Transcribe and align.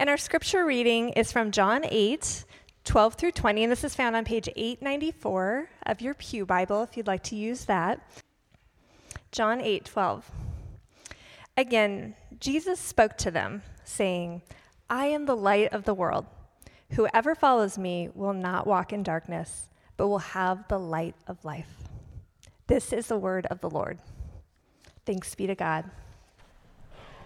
And 0.00 0.08
our 0.08 0.16
scripture 0.16 0.64
reading 0.64 1.10
is 1.10 1.30
from 1.30 1.50
John 1.50 1.82
8, 1.84 2.46
12 2.84 3.14
through 3.16 3.32
20, 3.32 3.64
and 3.64 3.70
this 3.70 3.84
is 3.84 3.94
found 3.94 4.16
on 4.16 4.24
page 4.24 4.48
894 4.56 5.68
of 5.84 6.00
your 6.00 6.14
Pew 6.14 6.46
Bible 6.46 6.82
if 6.82 6.96
you'd 6.96 7.06
like 7.06 7.22
to 7.24 7.36
use 7.36 7.66
that. 7.66 8.00
John 9.30 9.60
8, 9.60 9.84
12. 9.84 10.30
Again, 11.58 12.14
Jesus 12.38 12.80
spoke 12.80 13.18
to 13.18 13.30
them, 13.30 13.62
saying, 13.84 14.40
I 14.88 15.04
am 15.04 15.26
the 15.26 15.36
light 15.36 15.70
of 15.74 15.84
the 15.84 15.92
world. 15.92 16.24
Whoever 16.92 17.34
follows 17.34 17.76
me 17.76 18.08
will 18.14 18.32
not 18.32 18.66
walk 18.66 18.94
in 18.94 19.02
darkness, 19.02 19.68
but 19.98 20.08
will 20.08 20.18
have 20.18 20.66
the 20.68 20.78
light 20.78 21.14
of 21.26 21.44
life. 21.44 21.76
This 22.68 22.94
is 22.94 23.08
the 23.08 23.18
word 23.18 23.44
of 23.50 23.60
the 23.60 23.68
Lord. 23.68 23.98
Thanks 25.04 25.34
be 25.34 25.46
to 25.46 25.54
God. 25.54 25.90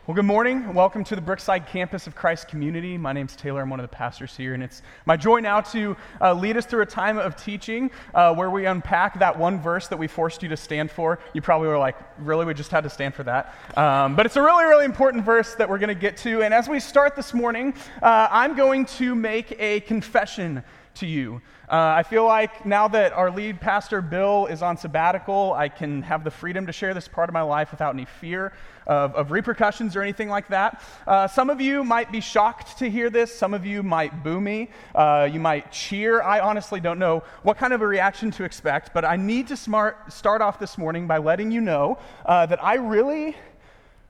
Well, 0.07 0.15
good 0.15 0.27
morning. 0.27 0.75
Welcome 0.75 1.03
to 1.05 1.17
the 1.17 1.23
Brookside 1.23 1.67
campus 1.67 2.07
of 2.07 2.15
Christ 2.15 2.47
Community. 2.47 2.99
My 2.99 3.15
name's 3.15 3.35
Taylor. 3.35 3.63
I'm 3.63 3.71
one 3.71 3.81
of 3.81 3.85
the 3.85 3.97
pastors 3.97 4.37
here, 4.37 4.53
and 4.53 4.63
it's 4.63 4.83
my 5.07 5.17
joy 5.17 5.39
now 5.39 5.63
to 5.63 5.97
uh, 6.21 6.35
lead 6.35 6.59
us 6.59 6.67
through 6.67 6.83
a 6.83 6.87
time 6.87 7.17
of 7.17 7.37
teaching 7.37 7.91
uh, 8.13 8.35
where 8.35 8.51
we 8.51 8.67
unpack 8.67 9.19
that 9.21 9.39
one 9.39 9.59
verse 9.59 9.89
that 9.89 9.97
we 9.97 10.07
forced 10.07 10.43
you 10.43 10.51
to 10.51 10.59
stand 10.59 10.91
for. 10.91 11.21
You 11.33 11.41
probably 11.41 11.69
were 11.69 11.79
like, 11.79 11.97
really? 12.19 12.45
We 12.45 12.53
just 12.53 12.71
had 12.71 12.85
to 12.85 12.91
stand 12.91 13.15
for 13.15 13.23
that. 13.23 13.55
Um, 13.79 14.15
but 14.15 14.27
it's 14.27 14.37
a 14.37 14.43
really, 14.43 14.67
really 14.67 14.85
important 14.85 15.25
verse 15.25 15.55
that 15.55 15.71
we're 15.71 15.79
going 15.79 15.89
to 15.89 15.95
get 15.95 16.19
to. 16.19 16.43
And 16.43 16.53
as 16.53 16.69
we 16.69 16.81
start 16.81 17.17
this 17.17 17.33
morning, 17.33 17.73
uh, 18.03 18.29
I'm 18.31 18.55
going 18.57 18.85
to 18.85 19.15
make 19.15 19.57
a 19.59 19.81
confession 19.81 20.63
to 20.97 21.07
you. 21.07 21.41
Uh, 21.69 21.95
I 21.97 22.03
feel 22.03 22.27
like 22.27 22.67
now 22.67 22.89
that 22.89 23.15
our 23.15 23.31
lead 23.31 23.59
pastor, 23.59 24.03
Bill, 24.03 24.47
is 24.47 24.61
on 24.61 24.77
sabbatical, 24.77 25.55
I 25.55 25.71
can 25.71 26.03
have 26.03 26.23
the 26.23 26.31
freedom 26.31 26.67
to 26.67 26.73
share 26.73 26.93
this 26.93 27.09
part 27.09 27.31
of 27.31 27.33
my 27.33 27.41
life 27.41 27.71
without 27.71 27.95
any 27.95 28.05
fear 28.05 28.53
of, 28.87 29.15
of 29.15 29.31
repercussions 29.31 29.97
or 29.97 30.03
anything 30.03 30.29
like 30.29 30.49
that. 30.49 30.83
Uh, 31.07 31.27
some 31.27 31.49
of 31.49 31.63
you 31.63 31.83
might 31.83 32.13
be 32.13 32.21
shocked 32.21 32.79
to 32.79 32.91
hear 32.91 33.09
this. 33.09 33.35
Some 33.35 33.55
of 33.55 33.65
you 33.65 33.83
might 33.83 34.23
boo 34.23 34.41
me. 34.41 34.69
Uh, 34.95 35.27
you 35.33 35.41
might 35.41 35.73
cheer. 35.73 36.21
I 36.21 36.41
honestly 36.41 36.81
don't 36.81 36.99
know 36.99 37.23
what 37.43 37.57
kind 37.57 37.73
of 37.73 37.81
a 37.81 37.87
reaction 37.87 38.31
to 38.33 38.45
expect, 38.45 38.93
but 38.93 39.07
I 39.07 39.17
need 39.17 39.49
to 39.49 39.57
smart, 39.57 40.13
start 40.13 40.43
off 40.43 40.59
this 40.59 40.77
morning 40.77 41.07
by 41.07 41.17
letting 41.17 41.51
you 41.51 41.63
know 41.63 41.97
uh, 42.27 42.45
that 42.45 42.63
I 42.63 42.75
really, 42.75 43.37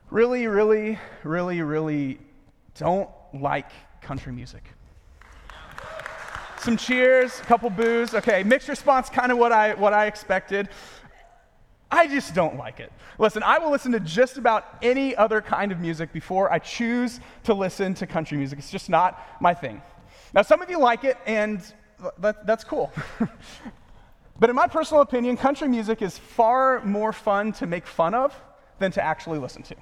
really, 0.09 0.47
really, 0.47 0.99
really, 1.23 1.61
really 1.61 2.19
don't 2.77 3.09
like 3.33 3.71
country 4.01 4.33
music 4.33 4.74
some 6.65 6.77
cheers, 6.77 7.39
a 7.39 7.43
couple 7.43 7.69
boos. 7.69 8.15
Okay, 8.15 8.43
mixed 8.43 8.67
response, 8.67 9.07
kind 9.07 9.31
of 9.31 9.37
what 9.37 9.51
I, 9.51 9.75
what 9.75 9.93
I 9.93 10.07
expected. 10.07 10.67
I 11.91 12.07
just 12.07 12.33
don't 12.33 12.57
like 12.57 12.79
it. 12.79 12.91
Listen, 13.19 13.43
I 13.43 13.59
will 13.59 13.69
listen 13.69 13.91
to 13.91 13.99
just 13.99 14.37
about 14.37 14.65
any 14.81 15.15
other 15.15 15.41
kind 15.41 15.71
of 15.71 15.79
music 15.79 16.11
before 16.11 16.51
I 16.51 16.57
choose 16.57 17.19
to 17.43 17.53
listen 17.53 17.93
to 17.93 18.07
country 18.07 18.37
music. 18.37 18.57
It's 18.57 18.71
just 18.71 18.89
not 18.89 19.21
my 19.39 19.53
thing. 19.53 19.79
Now, 20.33 20.41
some 20.41 20.63
of 20.63 20.69
you 20.71 20.79
like 20.79 21.03
it, 21.03 21.17
and 21.27 21.61
that, 22.17 22.47
that's 22.47 22.63
cool. 22.63 22.91
but 24.39 24.49
in 24.49 24.55
my 24.55 24.67
personal 24.67 25.03
opinion, 25.03 25.37
country 25.37 25.67
music 25.67 26.01
is 26.01 26.17
far 26.17 26.83
more 26.83 27.13
fun 27.13 27.51
to 27.53 27.67
make 27.67 27.85
fun 27.85 28.15
of 28.15 28.33
than 28.79 28.91
to 28.93 29.03
actually 29.03 29.37
listen 29.37 29.61
to. 29.63 29.75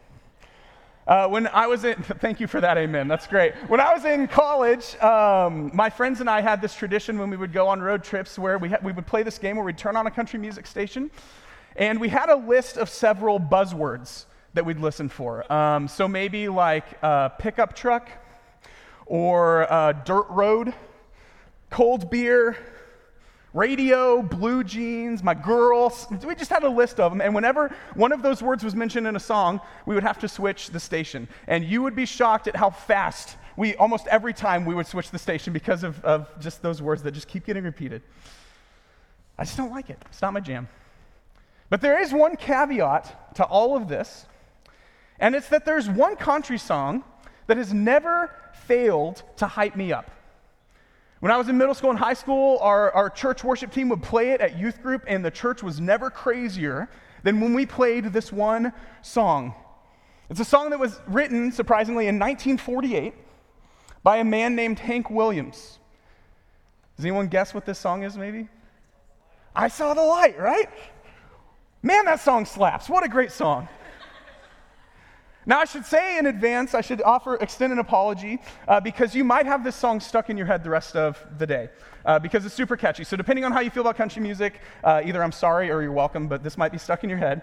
Uh, 1.05 1.27
when 1.27 1.47
I 1.47 1.67
was 1.67 1.83
in, 1.83 2.01
thank 2.03 2.39
you 2.39 2.47
for 2.47 2.61
that, 2.61 2.77
amen. 2.77 3.07
That's 3.07 3.27
great. 3.27 3.53
When 3.67 3.79
I 3.79 3.93
was 3.93 4.05
in 4.05 4.27
college, 4.27 4.95
um, 5.01 5.69
my 5.73 5.89
friends 5.89 6.21
and 6.21 6.29
I 6.29 6.39
had 6.39 6.61
this 6.61 6.73
tradition 6.73 7.19
when 7.19 7.29
we 7.29 7.35
would 7.35 7.51
go 7.51 7.67
on 7.67 7.81
road 7.81 8.03
trips 8.03 8.39
where 8.39 8.57
we, 8.57 8.69
ha- 8.69 8.77
we 8.81 8.93
would 8.93 9.05
play 9.05 9.23
this 9.23 9.37
game 9.37 9.57
where 9.57 9.65
we'd 9.65 9.77
turn 9.77 9.97
on 9.97 10.07
a 10.07 10.11
country 10.11 10.39
music 10.39 10.65
station, 10.65 11.11
and 11.75 11.99
we 11.99 12.07
had 12.07 12.29
a 12.29 12.35
list 12.35 12.77
of 12.77 12.89
several 12.89 13.37
buzzwords 13.37 14.25
that 14.53 14.65
we'd 14.65 14.79
listen 14.79 15.09
for. 15.09 15.51
Um, 15.51 15.87
so 15.89 16.07
maybe 16.07 16.47
like 16.47 16.85
uh, 17.03 17.29
pickup 17.29 17.75
truck, 17.75 18.09
or 19.05 19.71
uh, 19.71 19.91
dirt 19.91 20.27
road, 20.29 20.73
cold 21.69 22.09
beer, 22.09 22.55
radio, 23.53 24.21
blue 24.21 24.63
jeans, 24.63 25.23
my 25.23 25.33
girls. 25.33 26.07
We 26.25 26.35
just 26.35 26.49
had 26.49 26.63
a 26.63 26.69
list 26.69 26.99
of 26.99 27.11
them. 27.11 27.21
And 27.21 27.35
whenever 27.35 27.73
one 27.93 28.11
of 28.11 28.21
those 28.21 28.41
words 28.41 28.63
was 28.63 28.75
mentioned 28.75 29.07
in 29.07 29.15
a 29.15 29.19
song, 29.19 29.61
we 29.85 29.93
would 29.93 30.03
have 30.03 30.19
to 30.19 30.27
switch 30.27 30.69
the 30.71 30.79
station. 30.79 31.27
And 31.47 31.63
you 31.63 31.81
would 31.83 31.95
be 31.95 32.05
shocked 32.05 32.47
at 32.47 32.55
how 32.55 32.71
fast 32.71 33.37
we, 33.55 33.75
almost 33.75 34.07
every 34.07 34.33
time, 34.33 34.65
we 34.65 34.73
would 34.73 34.87
switch 34.87 35.11
the 35.11 35.19
station 35.19 35.53
because 35.53 35.83
of, 35.83 36.03
of 36.03 36.27
just 36.39 36.61
those 36.61 36.81
words 36.81 37.03
that 37.03 37.11
just 37.11 37.27
keep 37.27 37.45
getting 37.45 37.63
repeated. 37.63 38.01
I 39.37 39.43
just 39.43 39.57
don't 39.57 39.71
like 39.71 39.89
it. 39.89 39.99
It's 40.09 40.21
not 40.21 40.33
my 40.33 40.39
jam. 40.39 40.67
But 41.69 41.81
there 41.81 42.01
is 42.01 42.13
one 42.13 42.35
caveat 42.35 43.35
to 43.35 43.43
all 43.45 43.75
of 43.75 43.87
this, 43.87 44.25
and 45.19 45.35
it's 45.35 45.49
that 45.49 45.65
there's 45.65 45.89
one 45.89 46.15
country 46.15 46.57
song 46.57 47.03
that 47.47 47.57
has 47.57 47.73
never 47.73 48.31
failed 48.53 49.23
to 49.37 49.47
hype 49.47 49.75
me 49.75 49.91
up. 49.91 50.11
When 51.23 51.31
I 51.31 51.37
was 51.37 51.47
in 51.47 51.57
middle 51.57 51.73
school 51.73 51.89
and 51.89 51.97
high 51.97 52.15
school, 52.15 52.57
our, 52.59 52.91
our 52.91 53.09
church 53.09 53.45
worship 53.45 53.71
team 53.71 53.87
would 53.87 54.03
play 54.03 54.31
it 54.31 54.41
at 54.41 54.59
youth 54.59 54.83
group, 54.83 55.05
and 55.07 55.23
the 55.23 55.31
church 55.31 55.63
was 55.63 55.79
never 55.79 56.09
crazier 56.09 56.89
than 57.23 57.39
when 57.39 57.53
we 57.53 57.65
played 57.65 58.11
this 58.11 58.29
one 58.29 58.73
song. 59.01 59.55
It's 60.29 60.41
a 60.41 60.43
song 60.43 60.71
that 60.71 60.79
was 60.79 60.99
written, 61.07 61.53
surprisingly, 61.53 62.07
in 62.07 62.19
1948 62.19 63.13
by 64.03 64.17
a 64.17 64.25
man 64.25 64.53
named 64.57 64.79
Hank 64.79 65.09
Williams. 65.09 65.79
Does 66.97 67.05
anyone 67.05 67.27
guess 67.27 67.53
what 67.53 67.65
this 67.65 67.79
song 67.79 68.03
is, 68.03 68.17
maybe? 68.17 68.49
I 69.55 69.69
Saw 69.69 69.93
the 69.93 70.03
Light, 70.03 70.37
right? 70.37 70.69
Man, 71.81 72.03
that 72.03 72.19
song 72.19 72.43
slaps. 72.43 72.89
What 72.89 73.05
a 73.05 73.07
great 73.07 73.31
song. 73.31 73.69
Now, 75.45 75.59
I 75.59 75.65
should 75.65 75.85
say 75.85 76.17
in 76.17 76.25
advance, 76.25 76.73
I 76.73 76.81
should 76.81 77.01
offer, 77.01 77.35
extend 77.35 77.73
an 77.73 77.79
apology 77.79 78.39
uh, 78.67 78.79
because 78.79 79.13
you 79.13 79.25
might 79.25 79.45
have 79.45 79.63
this 79.63 79.75
song 79.75 79.99
stuck 79.99 80.29
in 80.29 80.37
your 80.37 80.45
head 80.45 80.63
the 80.63 80.69
rest 80.69 80.95
of 80.95 81.19
the 81.37 81.45
day 81.45 81.69
uh, 82.05 82.17
because 82.19 82.45
it's 82.45 82.55
super 82.55 82.77
catchy. 82.77 83.03
So, 83.03 83.17
depending 83.17 83.43
on 83.43 83.51
how 83.51 83.59
you 83.59 83.69
feel 83.69 83.81
about 83.81 83.97
country 83.97 84.21
music, 84.21 84.61
uh, 84.83 85.01
either 85.03 85.21
I'm 85.21 85.33
sorry 85.33 85.69
or 85.69 85.81
you're 85.81 85.91
welcome, 85.91 86.27
but 86.27 86.43
this 86.43 86.57
might 86.57 86.71
be 86.71 86.77
stuck 86.77 87.03
in 87.03 87.09
your 87.09 87.19
head. 87.19 87.41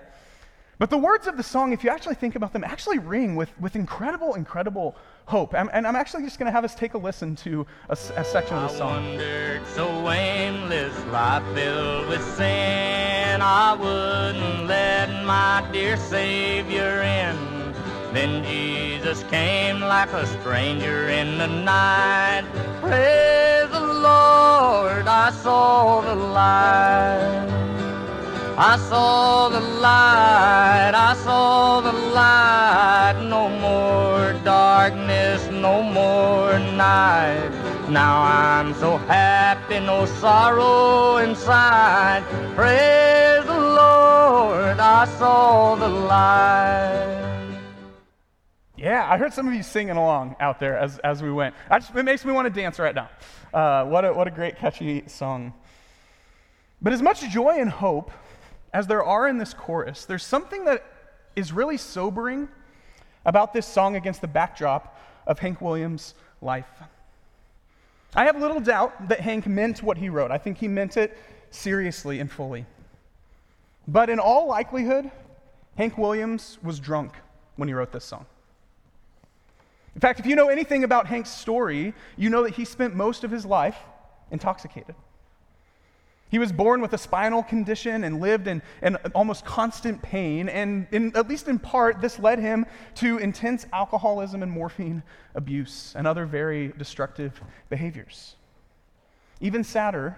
But 0.78 0.88
the 0.88 0.96
words 0.96 1.26
of 1.26 1.36
the 1.36 1.42
song, 1.42 1.74
if 1.74 1.84
you 1.84 1.90
actually 1.90 2.14
think 2.14 2.36
about 2.36 2.54
them, 2.54 2.64
actually 2.64 2.98
ring 2.98 3.36
with, 3.36 3.50
with 3.60 3.76
incredible, 3.76 4.34
incredible 4.34 4.96
hope. 5.26 5.54
And, 5.54 5.68
and 5.74 5.86
I'm 5.86 5.94
actually 5.94 6.22
just 6.22 6.38
going 6.38 6.46
to 6.46 6.52
have 6.52 6.64
us 6.64 6.74
take 6.74 6.94
a 6.94 6.98
listen 6.98 7.36
to 7.36 7.66
a, 7.90 7.92
a 7.92 8.24
section 8.24 8.56
of 8.56 8.70
the 8.70 8.78
song. 8.78 9.04
I 9.04 9.08
wondered, 9.10 9.66
so 9.66 10.10
aimless, 10.10 11.04
life 11.12 11.44
filled 11.54 12.08
with 12.08 12.24
sin, 12.34 13.42
I 13.42 13.74
wouldn't 13.74 14.68
let 14.68 15.22
my 15.26 15.68
dear 15.70 15.98
Savior 15.98 17.02
in. 17.02 17.49
Then 18.12 18.42
Jesus 18.44 19.22
came 19.30 19.80
like 19.80 20.12
a 20.12 20.26
stranger 20.26 21.08
in 21.08 21.38
the 21.38 21.46
night. 21.46 22.42
Praise 22.80 23.70
the 23.70 23.80
Lord, 23.80 25.06
I 25.06 25.30
saw 25.30 26.00
the 26.00 26.16
light. 26.16 27.46
I 28.58 28.76
saw 28.76 29.48
the 29.48 29.60
light, 29.60 30.92
I 30.92 31.14
saw 31.22 31.80
the 31.80 31.92
light. 31.92 33.16
No 33.22 33.48
more 33.48 34.32
darkness, 34.42 35.48
no 35.50 35.80
more 35.80 36.58
night. 36.58 37.48
Now 37.88 38.22
I'm 38.22 38.74
so 38.74 38.98
happy, 38.98 39.78
no 39.78 40.04
sorrow 40.04 41.18
inside. 41.18 42.24
Praise 42.56 43.46
the 43.46 43.58
Lord, 43.58 44.80
I 44.80 45.06
saw 45.16 45.76
the 45.76 45.88
light. 45.88 47.09
Yeah, 48.80 49.06
I 49.06 49.18
heard 49.18 49.34
some 49.34 49.46
of 49.46 49.52
you 49.52 49.62
singing 49.62 49.98
along 49.98 50.36
out 50.40 50.58
there 50.58 50.78
as, 50.78 50.98
as 51.00 51.22
we 51.22 51.30
went. 51.30 51.54
Just, 51.70 51.94
it 51.94 52.02
makes 52.02 52.24
me 52.24 52.32
want 52.32 52.46
to 52.46 52.60
dance 52.60 52.78
right 52.78 52.94
now. 52.94 53.10
Uh, 53.52 53.84
what, 53.84 54.06
a, 54.06 54.12
what 54.14 54.26
a 54.26 54.30
great, 54.30 54.56
catchy 54.56 55.04
song. 55.06 55.52
But 56.80 56.94
as 56.94 57.02
much 57.02 57.20
joy 57.28 57.60
and 57.60 57.68
hope 57.68 58.10
as 58.72 58.86
there 58.86 59.04
are 59.04 59.28
in 59.28 59.36
this 59.36 59.52
chorus, 59.52 60.06
there's 60.06 60.24
something 60.24 60.64
that 60.64 60.82
is 61.36 61.52
really 61.52 61.76
sobering 61.76 62.48
about 63.26 63.52
this 63.52 63.66
song 63.66 63.96
against 63.96 64.22
the 64.22 64.28
backdrop 64.28 64.98
of 65.26 65.38
Hank 65.38 65.60
Williams' 65.60 66.14
life. 66.40 66.70
I 68.14 68.24
have 68.24 68.40
little 68.40 68.60
doubt 68.60 69.08
that 69.08 69.20
Hank 69.20 69.46
meant 69.46 69.82
what 69.82 69.98
he 69.98 70.08
wrote. 70.08 70.30
I 70.30 70.38
think 70.38 70.56
he 70.56 70.68
meant 70.68 70.96
it 70.96 71.18
seriously 71.50 72.18
and 72.18 72.32
fully. 72.32 72.64
But 73.86 74.08
in 74.08 74.18
all 74.18 74.48
likelihood, 74.48 75.10
Hank 75.76 75.98
Williams 75.98 76.56
was 76.62 76.80
drunk 76.80 77.12
when 77.56 77.68
he 77.68 77.74
wrote 77.74 77.92
this 77.92 78.06
song. 78.06 78.24
In 80.00 80.02
fact, 80.02 80.18
if 80.18 80.24
you 80.24 80.34
know 80.34 80.48
anything 80.48 80.82
about 80.82 81.08
Hank's 81.08 81.28
story, 81.28 81.92
you 82.16 82.30
know 82.30 82.44
that 82.44 82.54
he 82.54 82.64
spent 82.64 82.96
most 82.96 83.22
of 83.22 83.30
his 83.30 83.44
life 83.44 83.76
intoxicated. 84.30 84.94
He 86.30 86.38
was 86.38 86.52
born 86.52 86.80
with 86.80 86.94
a 86.94 86.96
spinal 86.96 87.42
condition 87.42 88.02
and 88.04 88.18
lived 88.18 88.48
in, 88.48 88.62
in 88.80 88.96
almost 89.14 89.44
constant 89.44 90.00
pain, 90.00 90.48
and 90.48 90.86
in, 90.90 91.14
at 91.14 91.28
least 91.28 91.48
in 91.48 91.58
part, 91.58 92.00
this 92.00 92.18
led 92.18 92.38
him 92.38 92.64
to 92.94 93.18
intense 93.18 93.66
alcoholism 93.74 94.42
and 94.42 94.50
morphine 94.50 95.02
abuse 95.34 95.92
and 95.94 96.06
other 96.06 96.24
very 96.24 96.68
destructive 96.78 97.38
behaviors. 97.68 98.36
Even 99.42 99.62
sadder 99.62 100.16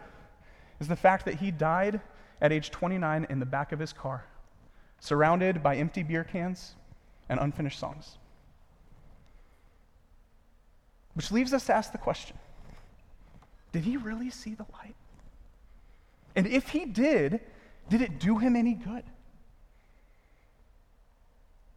is 0.78 0.87
the 0.87 0.94
fact 0.94 1.25
that 1.25 1.35
he 1.35 1.50
died 1.50 2.00
at 2.40 2.52
age 2.52 2.70
29 2.70 3.26
in 3.28 3.40
the 3.40 3.46
back 3.46 3.73
of 3.73 3.81
his 3.81 3.93
car, 3.93 4.26
surrounded 5.00 5.61
by 5.61 5.75
empty 5.75 6.05
beer 6.05 6.23
cans 6.23 6.76
and 7.28 7.40
unfinished 7.40 7.81
songs. 7.81 8.19
Which 11.14 11.31
leaves 11.31 11.53
us 11.53 11.67
to 11.67 11.75
ask 11.75 11.93
the 11.93 11.99
question 11.99 12.37
Did 13.73 13.85
he 13.85 13.97
really 13.97 14.31
see 14.31 14.55
the 14.55 14.67
light? 14.73 14.94
And 16.35 16.47
if 16.47 16.70
he 16.70 16.87
did, 16.87 17.41
did 17.88 18.00
it 18.00 18.19
do 18.19 18.38
him 18.38 18.56
any 18.56 18.75
good? 18.75 19.05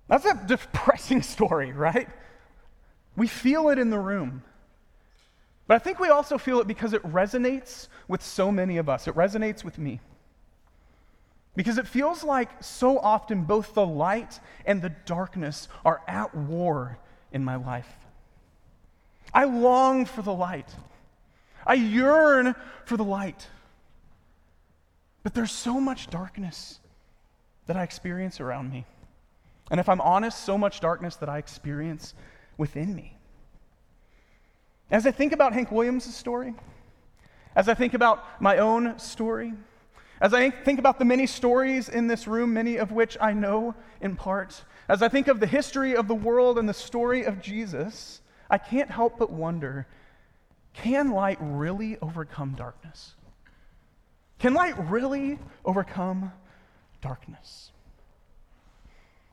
That's 0.08 0.26
a 0.26 0.40
depressing 0.46 1.22
story, 1.34 1.72
right? 1.72 2.08
We 3.16 3.28
feel 3.28 3.70
it 3.70 3.80
in 3.80 3.90
the 3.90 4.00
room. 4.00 4.44
But 5.68 5.76
I 5.76 5.80
think 5.80 6.00
we 6.00 6.10
also 6.10 6.38
feel 6.38 6.60
it 6.60 6.68
because 6.68 6.94
it 6.94 7.02
resonates 7.04 7.88
with 8.08 8.22
so 8.22 8.52
many 8.52 8.78
of 8.78 8.88
us. 8.88 9.08
It 9.08 9.16
resonates 9.16 9.64
with 9.64 9.80
me. 9.80 10.00
Because 11.56 11.78
it 11.78 11.88
feels 11.88 12.24
like 12.24 12.50
so 12.62 13.00
often 13.00 13.46
both 13.46 13.74
the 13.74 13.86
light 13.86 14.40
and 14.66 14.82
the 14.82 14.90
darkness 15.06 15.68
are 15.84 16.02
at 16.08 16.36
war 16.36 17.00
in 17.32 17.44
my 17.44 17.56
life. 17.56 18.05
I 19.33 19.45
long 19.45 20.06
for 20.06 20.22
the 20.22 20.33
light, 20.33 20.69
I 21.66 21.74
yearn 21.74 22.56
for 22.86 22.98
the 22.98 23.04
light. 23.04 23.48
But 25.24 25.33
there's 25.33 25.51
so 25.51 25.80
much 25.80 26.07
darkness 26.12 26.80
that 27.66 27.75
I 27.75 27.83
experience 27.83 28.39
around 28.39 28.72
me. 28.72 28.86
And 29.72 29.80
if 29.80 29.89
I'm 29.89 30.01
honest, 30.01 30.44
so 30.44 30.56
much 30.56 30.80
darkness 30.80 31.16
that 31.16 31.30
I 31.30 31.39
experience 31.39 32.13
within 32.57 32.95
me. 32.95 33.18
As 34.92 35.07
I 35.07 35.12
think 35.12 35.33
about 35.33 35.54
Hank 35.54 35.72
Williams' 35.72 36.16
story, 36.16 36.54
as 37.56 37.68
I 37.68 37.74
think 37.74 37.95
about 37.95 38.39
my 38.39 38.60
own 38.60 39.00
story, 39.00 39.54
as 40.22 40.33
I 40.33 40.51
think 40.51 40.77
about 40.77 41.00
the 41.00 41.06
many 41.06 41.25
stories 41.25 41.89
in 41.89 42.07
this 42.07 42.27
room, 42.27 42.54
many 42.54 42.77
of 42.77 42.92
which 42.92 43.18
I 43.19 43.33
know 43.33 43.74
in 44.01 44.16
part, 44.16 44.63
as 44.88 45.01
I 45.01 45.10
think 45.10 45.27
of 45.27 45.39
the 45.39 45.48
history 45.48 45.95
of 45.95 46.07
the 46.07 46.16
world 46.16 46.60
and 46.60 46.69
the 46.69 46.74
story 46.74 47.24
of 47.24 47.42
Jesus, 47.42 48.22
I 48.50 48.58
can't 48.58 48.90
help 48.90 49.18
but 49.18 49.32
wonder 49.32 49.88
can 50.74 51.12
light 51.12 51.38
really 51.40 51.98
overcome 52.02 52.54
darkness? 52.54 53.14
Can 54.40 54.54
light 54.54 54.76
really 54.90 55.40
overcome 55.64 56.34
darkness? 57.02 57.72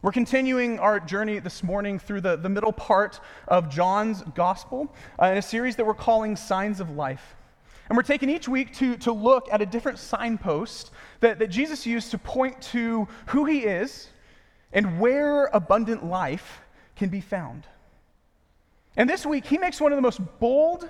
We're 0.03 0.13
continuing 0.13 0.79
our 0.79 0.99
journey 0.99 1.39
this 1.39 1.63
morning 1.63 1.99
through 1.99 2.23
the, 2.23 2.37
the 2.37 2.49
middle 2.49 2.73
part 2.73 3.21
of 3.47 3.69
John's 3.69 4.23
gospel 4.35 4.93
uh, 5.21 5.27
in 5.27 5.39
a 5.39 5.43
series 5.43 5.77
that 5.77 5.87
we're 5.87 5.95
calling 5.95 6.35
Signs 6.37 6.81
of 6.81 6.91
Life. 6.91 7.37
And 7.89 7.97
we're 7.97 8.03
taking 8.03 8.31
each 8.31 8.49
week 8.49 8.75
to, 8.77 8.97
to 8.99 9.13
look 9.13 9.49
at 9.53 9.61
a 9.61 9.67
different 9.67 9.99
signpost 9.99 10.91
that, 11.21 11.39
that 11.41 11.49
Jesus 11.49 11.87
used 11.87 12.11
to 12.13 12.19
point 12.19 12.61
to 12.63 13.07
who 13.27 13.45
he 13.45 13.61
is 13.61 14.09
and 14.73 14.99
where 14.99 15.47
abundant 15.47 16.05
life 16.05 16.63
can 16.97 17.09
be 17.09 17.21
found. 17.21 17.67
And 18.97 19.09
this 19.09 19.25
week, 19.25 19.47
he 19.47 19.59
makes 19.59 19.81
one 19.81 19.93
of 19.93 19.97
the 19.97 20.03
most 20.03 20.21
bold 20.39 20.89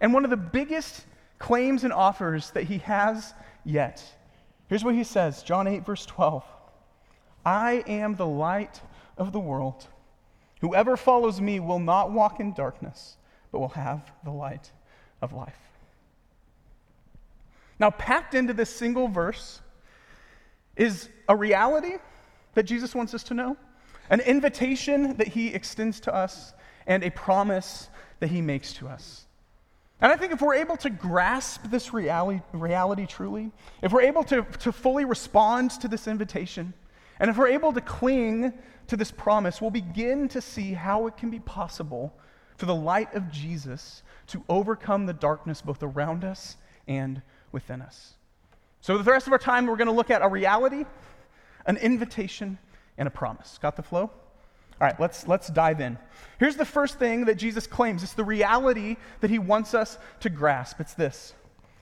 and 0.00 0.12
one 0.12 0.24
of 0.24 0.30
the 0.30 0.36
biggest 0.36 1.04
claims 1.38 1.84
and 1.84 1.92
offers 1.92 2.50
that 2.50 2.64
he 2.64 2.78
has 2.78 3.34
yet. 3.64 4.02
Here's 4.68 4.84
what 4.84 4.94
he 4.94 5.04
says 5.04 5.42
John 5.42 5.66
8, 5.66 5.84
verse 5.84 6.06
12 6.06 6.44
I 7.44 7.84
am 7.86 8.16
the 8.16 8.26
light 8.26 8.80
of 9.16 9.32
the 9.32 9.40
world. 9.40 9.86
Whoever 10.60 10.96
follows 10.96 11.40
me 11.40 11.58
will 11.58 11.80
not 11.80 12.12
walk 12.12 12.38
in 12.38 12.52
darkness, 12.54 13.16
but 13.50 13.58
will 13.58 13.68
have 13.70 14.12
the 14.24 14.30
light 14.30 14.70
of 15.20 15.32
life. 15.32 15.58
Now, 17.80 17.90
packed 17.90 18.34
into 18.34 18.52
this 18.52 18.70
single 18.70 19.08
verse 19.08 19.60
is 20.76 21.08
a 21.28 21.34
reality 21.34 21.96
that 22.54 22.62
Jesus 22.62 22.94
wants 22.94 23.12
us 23.12 23.24
to 23.24 23.34
know, 23.34 23.56
an 24.08 24.20
invitation 24.20 25.16
that 25.16 25.28
he 25.28 25.48
extends 25.48 25.98
to 26.00 26.14
us, 26.14 26.52
and 26.86 27.02
a 27.02 27.10
promise 27.10 27.88
that 28.20 28.30
he 28.30 28.40
makes 28.40 28.72
to 28.74 28.88
us. 28.88 29.26
And 30.00 30.10
I 30.10 30.16
think 30.16 30.32
if 30.32 30.42
we're 30.42 30.56
able 30.56 30.76
to 30.78 30.90
grasp 30.90 31.70
this 31.70 31.92
reality, 31.92 32.40
reality 32.52 33.06
truly, 33.06 33.52
if 33.82 33.92
we're 33.92 34.02
able 34.02 34.24
to, 34.24 34.42
to 34.60 34.72
fully 34.72 35.04
respond 35.04 35.70
to 35.80 35.88
this 35.88 36.08
invitation, 36.08 36.74
and 37.20 37.30
if 37.30 37.36
we're 37.36 37.48
able 37.48 37.72
to 37.72 37.80
cling 37.80 38.52
to 38.88 38.96
this 38.96 39.12
promise, 39.12 39.60
we'll 39.60 39.70
begin 39.70 40.28
to 40.28 40.40
see 40.40 40.72
how 40.72 41.06
it 41.06 41.16
can 41.16 41.30
be 41.30 41.38
possible 41.38 42.12
for 42.56 42.66
the 42.66 42.74
light 42.74 43.14
of 43.14 43.30
Jesus 43.30 44.02
to 44.26 44.42
overcome 44.48 45.06
the 45.06 45.12
darkness 45.12 45.62
both 45.62 45.82
around 45.82 46.24
us 46.24 46.56
and 46.88 47.22
within 47.52 47.80
us. 47.80 48.14
So, 48.80 48.98
the 48.98 49.10
rest 49.10 49.28
of 49.28 49.32
our 49.32 49.38
time, 49.38 49.66
we're 49.66 49.76
going 49.76 49.86
to 49.86 49.94
look 49.94 50.10
at 50.10 50.22
a 50.22 50.28
reality, 50.28 50.84
an 51.66 51.76
invitation, 51.76 52.58
and 52.98 53.06
a 53.06 53.10
promise. 53.10 53.58
Got 53.62 53.76
the 53.76 53.82
flow? 53.82 54.10
All 54.80 54.86
right, 54.86 54.98
let's, 54.98 55.28
let's 55.28 55.48
dive 55.48 55.80
in. 55.80 55.98
Here's 56.38 56.56
the 56.56 56.64
first 56.64 56.98
thing 56.98 57.26
that 57.26 57.36
Jesus 57.36 57.66
claims 57.66 58.02
it's 58.02 58.14
the 58.14 58.24
reality 58.24 58.96
that 59.20 59.30
he 59.30 59.38
wants 59.38 59.74
us 59.74 59.98
to 60.20 60.30
grasp. 60.30 60.80
It's 60.80 60.94
this 60.94 61.34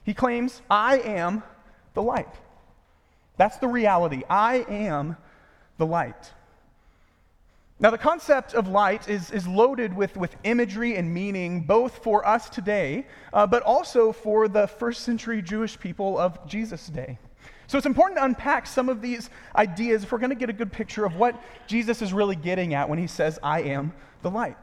He 0.03 0.13
claims, 0.13 0.61
I 0.69 0.99
am 0.99 1.43
the 1.93 2.03
light. 2.03 2.33
That's 3.37 3.57
the 3.57 3.67
reality. 3.67 4.23
I 4.29 4.65
am 4.69 5.17
the 5.77 5.85
light. 5.85 6.31
Now, 7.79 7.89
the 7.89 7.97
concept 7.97 8.53
of 8.53 8.67
light 8.67 9.09
is, 9.09 9.31
is 9.31 9.47
loaded 9.47 9.95
with, 9.95 10.15
with 10.15 10.35
imagery 10.43 10.97
and 10.97 11.11
meaning, 11.11 11.61
both 11.61 12.03
for 12.03 12.23
us 12.27 12.47
today, 12.47 13.07
uh, 13.33 13.47
but 13.47 13.63
also 13.63 14.11
for 14.11 14.47
the 14.47 14.67
first 14.67 15.01
century 15.01 15.41
Jewish 15.41 15.79
people 15.79 16.19
of 16.19 16.45
Jesus' 16.47 16.85
day. 16.85 17.17
So 17.71 17.77
it's 17.77 17.87
important 17.87 18.17
to 18.17 18.25
unpack 18.25 18.67
some 18.67 18.89
of 18.89 19.01
these 19.01 19.29
ideas 19.55 20.03
if 20.03 20.11
we're 20.11 20.17
going 20.17 20.31
to 20.31 20.35
get 20.35 20.49
a 20.49 20.53
good 20.53 20.73
picture 20.73 21.05
of 21.05 21.15
what 21.15 21.41
Jesus 21.67 22.01
is 22.01 22.11
really 22.11 22.35
getting 22.35 22.73
at 22.73 22.89
when 22.89 22.99
he 22.99 23.07
says, 23.07 23.39
I 23.41 23.61
am 23.61 23.93
the 24.23 24.29
light. 24.29 24.57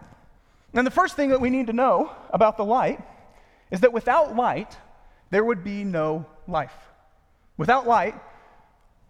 And 0.75 0.87
the 0.87 0.91
first 0.91 1.17
thing 1.17 1.31
that 1.31 1.41
we 1.41 1.49
need 1.49 1.69
to 1.69 1.73
know 1.73 2.15
about 2.35 2.59
the 2.59 2.67
light 2.67 3.01
is 3.71 3.81
that 3.81 3.95
without 3.95 4.37
light, 4.37 4.77
there 5.31 5.43
would 5.43 5.65
be 5.65 5.85
no 5.85 6.27
life. 6.47 6.75
Without 7.57 7.87
light, 7.87 8.15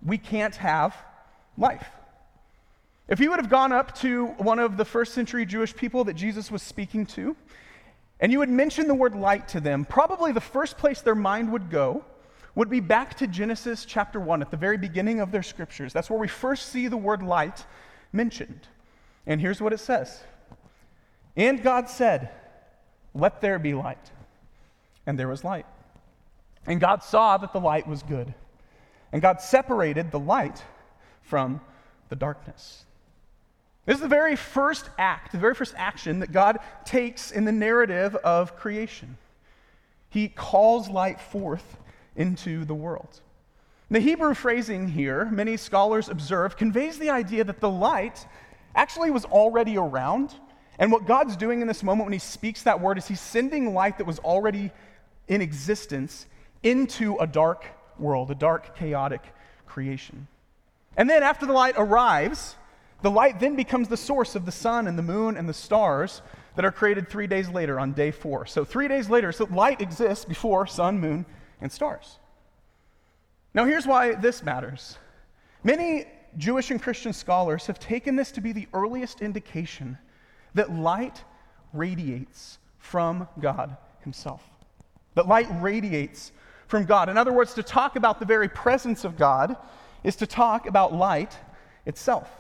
we 0.00 0.16
can't 0.16 0.54
have 0.54 0.94
life. 1.56 1.88
If 3.08 3.18
you 3.18 3.30
would 3.30 3.40
have 3.40 3.50
gone 3.50 3.72
up 3.72 3.96
to 3.96 4.26
one 4.26 4.60
of 4.60 4.76
the 4.76 4.84
first 4.84 5.12
century 5.12 5.44
Jewish 5.44 5.74
people 5.74 6.04
that 6.04 6.14
Jesus 6.14 6.52
was 6.52 6.62
speaking 6.62 7.04
to, 7.06 7.34
and 8.20 8.30
you 8.30 8.38
would 8.38 8.48
mention 8.48 8.86
the 8.86 8.94
word 8.94 9.16
light 9.16 9.48
to 9.48 9.60
them, 9.60 9.84
probably 9.84 10.30
the 10.30 10.40
first 10.40 10.78
place 10.78 11.00
their 11.00 11.16
mind 11.16 11.50
would 11.50 11.68
go 11.68 12.04
would 12.58 12.69
be 12.69 12.81
back 12.81 13.14
to 13.14 13.28
Genesis 13.28 13.84
chapter 13.84 14.19
1 14.19 14.43
at 14.43 14.50
the 14.50 14.56
very 14.56 14.76
beginning 14.76 15.20
of 15.20 15.31
their 15.31 15.44
scriptures. 15.44 15.93
That's 15.93 16.10
where 16.10 16.19
we 16.19 16.26
first 16.26 16.70
see 16.70 16.88
the 16.88 16.96
word 16.96 17.22
light 17.22 17.64
mentioned. 18.12 18.66
And 19.28 19.40
here's 19.40 19.60
what 19.60 19.72
it 19.72 19.78
says 19.78 20.25
And 21.37 21.62
God 21.62 21.88
said, 21.88 22.31
Let 23.14 23.40
there 23.40 23.60
be 23.60 23.75
light. 23.75 24.10
And 25.06 25.16
there 25.16 25.28
was 25.28 25.44
light. 25.44 25.66
And 26.66 26.80
God 26.80 27.04
saw 27.04 27.37
that 27.37 27.52
the 27.52 27.61
light 27.61 27.87
was 27.87 28.02
good. 28.02 28.35
And 29.12 29.23
God 29.23 29.40
separated 29.40 30.11
the 30.11 30.18
light 30.18 30.61
from 31.23 31.61
the 32.09 32.16
darkness. 32.16 32.85
This 33.87 33.94
is 33.94 34.02
the 34.02 34.09
very 34.09 34.35
first 34.35 34.90
act, 34.99 35.30
the 35.30 35.38
very 35.38 35.54
first 35.54 35.75
action 35.76 36.18
that 36.18 36.32
God 36.32 36.59
takes 36.85 37.30
in 37.30 37.44
the 37.44 37.52
narrative 37.52 38.16
of 38.16 38.56
creation. 38.56 39.16
He 40.11 40.26
calls 40.26 40.88
light 40.88 41.21
forth 41.21 41.76
into 42.18 42.66
the 42.66 42.75
world. 42.75 43.20
The 43.90 44.00
Hebrew 44.00 44.34
phrasing 44.34 44.88
here, 44.88 45.25
many 45.26 45.56
scholars 45.56 46.10
observe, 46.10 46.58
conveys 46.58 46.98
the 46.98 47.08
idea 47.08 47.44
that 47.44 47.60
the 47.60 47.70
light 47.70 48.26
actually 48.75 49.10
was 49.10 49.25
already 49.25 49.78
around. 49.78 50.34
And 50.78 50.92
what 50.92 51.06
God's 51.06 51.37
doing 51.37 51.62
in 51.62 51.66
this 51.66 51.82
moment 51.82 52.04
when 52.04 52.12
he 52.12 52.18
speaks 52.18 52.64
that 52.64 52.80
word 52.80 52.98
is 52.98 53.08
he's 53.08 53.20
sending 53.20 53.72
light 53.72 53.96
that 53.96 54.06
was 54.06 54.18
already 54.18 54.70
in 55.26 55.40
existence 55.40 56.26
into 56.62 57.16
a 57.16 57.26
dark 57.26 57.64
world, 57.98 58.30
a 58.30 58.34
dark, 58.34 58.76
chaotic 58.76 59.22
creation. 59.66 60.26
And 60.96 61.08
then 61.08 61.22
after 61.22 61.46
the 61.46 61.52
light 61.52 61.75
arrives, 61.78 62.56
the 63.00 63.10
light 63.10 63.40
then 63.40 63.56
becomes 63.56 63.88
the 63.88 63.96
source 63.96 64.34
of 64.34 64.44
the 64.44 64.52
sun 64.52 64.87
and 64.87 64.98
the 64.98 65.02
moon 65.02 65.37
and 65.37 65.48
the 65.48 65.54
stars 65.54 66.20
that 66.56 66.64
are 66.64 66.72
created 66.72 67.08
three 67.08 67.26
days 67.26 67.48
later 67.48 67.78
on 67.78 67.92
day 67.92 68.10
four. 68.10 68.44
So, 68.44 68.64
three 68.64 68.88
days 68.88 69.08
later, 69.08 69.30
so 69.30 69.46
light 69.50 69.80
exists 69.80 70.25
before 70.25 70.66
sun, 70.66 70.98
moon, 70.98 71.25
and 71.60 71.70
stars. 71.70 72.18
Now, 73.54 73.64
here's 73.64 73.86
why 73.86 74.14
this 74.14 74.42
matters. 74.42 74.98
Many 75.64 76.06
Jewish 76.36 76.70
and 76.70 76.80
Christian 76.80 77.12
scholars 77.12 77.66
have 77.66 77.78
taken 77.78 78.16
this 78.16 78.30
to 78.32 78.40
be 78.40 78.52
the 78.52 78.68
earliest 78.72 79.22
indication 79.22 79.98
that 80.54 80.72
light 80.72 81.24
radiates 81.72 82.58
from 82.78 83.28
God 83.40 83.76
Himself. 84.00 84.42
That 85.14 85.26
light 85.26 85.48
radiates 85.60 86.32
from 86.66 86.84
God. 86.84 87.08
In 87.08 87.16
other 87.18 87.32
words, 87.32 87.54
to 87.54 87.62
talk 87.62 87.96
about 87.96 88.20
the 88.20 88.26
very 88.26 88.48
presence 88.48 89.04
of 89.04 89.16
God 89.16 89.56
is 90.04 90.16
to 90.16 90.26
talk 90.26 90.66
about 90.66 90.92
light 90.92 91.36
itself, 91.86 92.30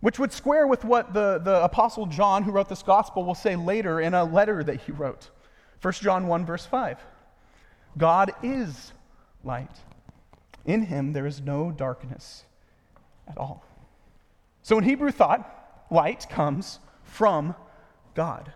which 0.00 0.18
would 0.18 0.32
square 0.32 0.66
with 0.66 0.84
what 0.84 1.14
the, 1.14 1.40
the 1.42 1.62
Apostle 1.64 2.06
John, 2.06 2.42
who 2.42 2.50
wrote 2.50 2.68
this 2.68 2.82
gospel, 2.82 3.24
will 3.24 3.34
say 3.34 3.56
later 3.56 4.00
in 4.00 4.12
a 4.12 4.24
letter 4.24 4.62
that 4.64 4.82
he 4.82 4.92
wrote. 4.92 5.30
1 5.80 5.94
John 5.94 6.26
1, 6.26 6.44
verse 6.44 6.66
5. 6.66 6.98
God 7.98 8.32
is 8.42 8.92
light. 9.44 9.70
In 10.64 10.82
him 10.82 11.12
there 11.12 11.26
is 11.26 11.40
no 11.40 11.70
darkness 11.70 12.44
at 13.28 13.38
all. 13.38 13.64
So 14.62 14.78
in 14.78 14.84
Hebrew 14.84 15.10
thought, 15.10 15.86
light 15.90 16.26
comes 16.28 16.80
from 17.04 17.54
God. 18.14 18.52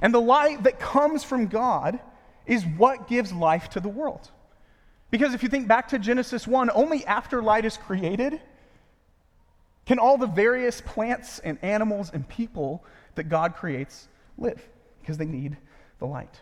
And 0.00 0.14
the 0.14 0.20
light 0.20 0.62
that 0.64 0.78
comes 0.78 1.24
from 1.24 1.46
God 1.46 1.98
is 2.46 2.64
what 2.64 3.08
gives 3.08 3.32
life 3.32 3.70
to 3.70 3.80
the 3.80 3.88
world. 3.88 4.30
Because 5.10 5.34
if 5.34 5.42
you 5.42 5.48
think 5.48 5.66
back 5.66 5.88
to 5.88 5.98
Genesis 5.98 6.46
1, 6.46 6.70
only 6.74 7.04
after 7.06 7.42
light 7.42 7.64
is 7.64 7.76
created 7.76 8.40
can 9.86 9.98
all 9.98 10.18
the 10.18 10.26
various 10.26 10.80
plants 10.80 11.38
and 11.38 11.58
animals 11.62 12.10
and 12.12 12.28
people 12.28 12.84
that 13.14 13.24
God 13.24 13.54
creates 13.54 14.08
live, 14.36 14.60
because 15.00 15.16
they 15.16 15.26
need 15.26 15.56
the 15.98 16.06
light. 16.06 16.40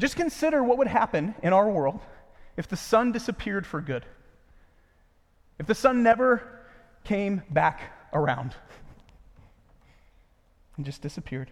Just 0.00 0.16
consider 0.16 0.64
what 0.64 0.78
would 0.78 0.86
happen 0.86 1.34
in 1.42 1.52
our 1.52 1.68
world 1.68 2.00
if 2.56 2.66
the 2.66 2.76
sun 2.76 3.12
disappeared 3.12 3.66
for 3.66 3.82
good, 3.82 4.06
if 5.58 5.66
the 5.66 5.74
sun 5.74 6.02
never 6.02 6.42
came 7.04 7.42
back 7.50 7.82
around 8.14 8.54
and 10.78 10.86
just 10.86 11.02
disappeared. 11.02 11.50